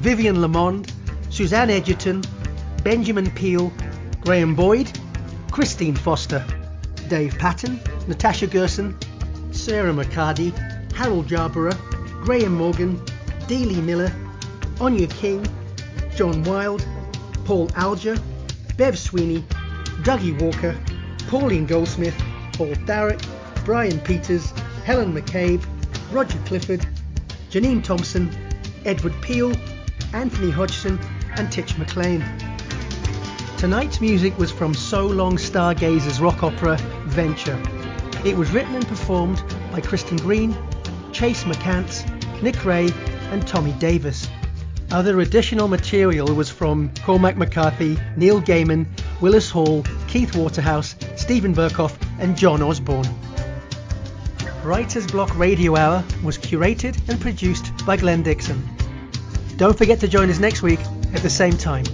[0.00, 0.90] Vivian Lamond,
[1.28, 2.22] Suzanne Edgerton,
[2.82, 3.70] Benjamin Peel,
[4.22, 4.90] Graham Boyd,
[5.50, 6.42] Christine Foster,
[7.08, 8.96] Dave Patton, Natasha Gerson,
[9.50, 10.50] Sarah McCarty,
[10.94, 11.76] Harold Jarborough,
[12.22, 12.96] Graham Morgan,
[13.48, 14.10] Dealey Miller,
[14.80, 15.46] Anya King,
[16.14, 16.86] John Wilde,
[17.44, 18.16] Paul Alger,
[18.78, 19.44] Bev Sweeney,
[20.06, 20.78] Dougie Walker,
[21.26, 22.14] Pauline Goldsmith,
[22.52, 23.20] Paul Darrett,
[23.64, 24.52] Brian Peters,
[24.84, 25.66] Helen McCabe,
[26.12, 26.86] Roger Clifford,
[27.50, 28.30] Janine Thompson,
[28.84, 29.52] Edward Peel,
[30.12, 31.00] Anthony Hodgson,
[31.34, 32.24] and Titch McLean.
[33.58, 36.76] Tonight's music was from So Long Stargazer's rock opera
[37.06, 37.60] Venture.
[38.24, 40.56] It was written and performed by Kristen Green,
[41.10, 42.04] Chase McCants,
[42.42, 42.90] Nick Ray,
[43.32, 44.28] and Tommy Davis.
[44.90, 48.86] Other additional material was from Cormac McCarthy, Neil Gaiman,
[49.20, 53.08] Willis Hall, Keith Waterhouse, Steven Berkoff, and John Osborne.
[54.62, 58.62] Writer's Block Radio Hour was curated and produced by Glenn Dixon.
[59.56, 60.80] Don't forget to join us next week
[61.14, 61.84] at the same time.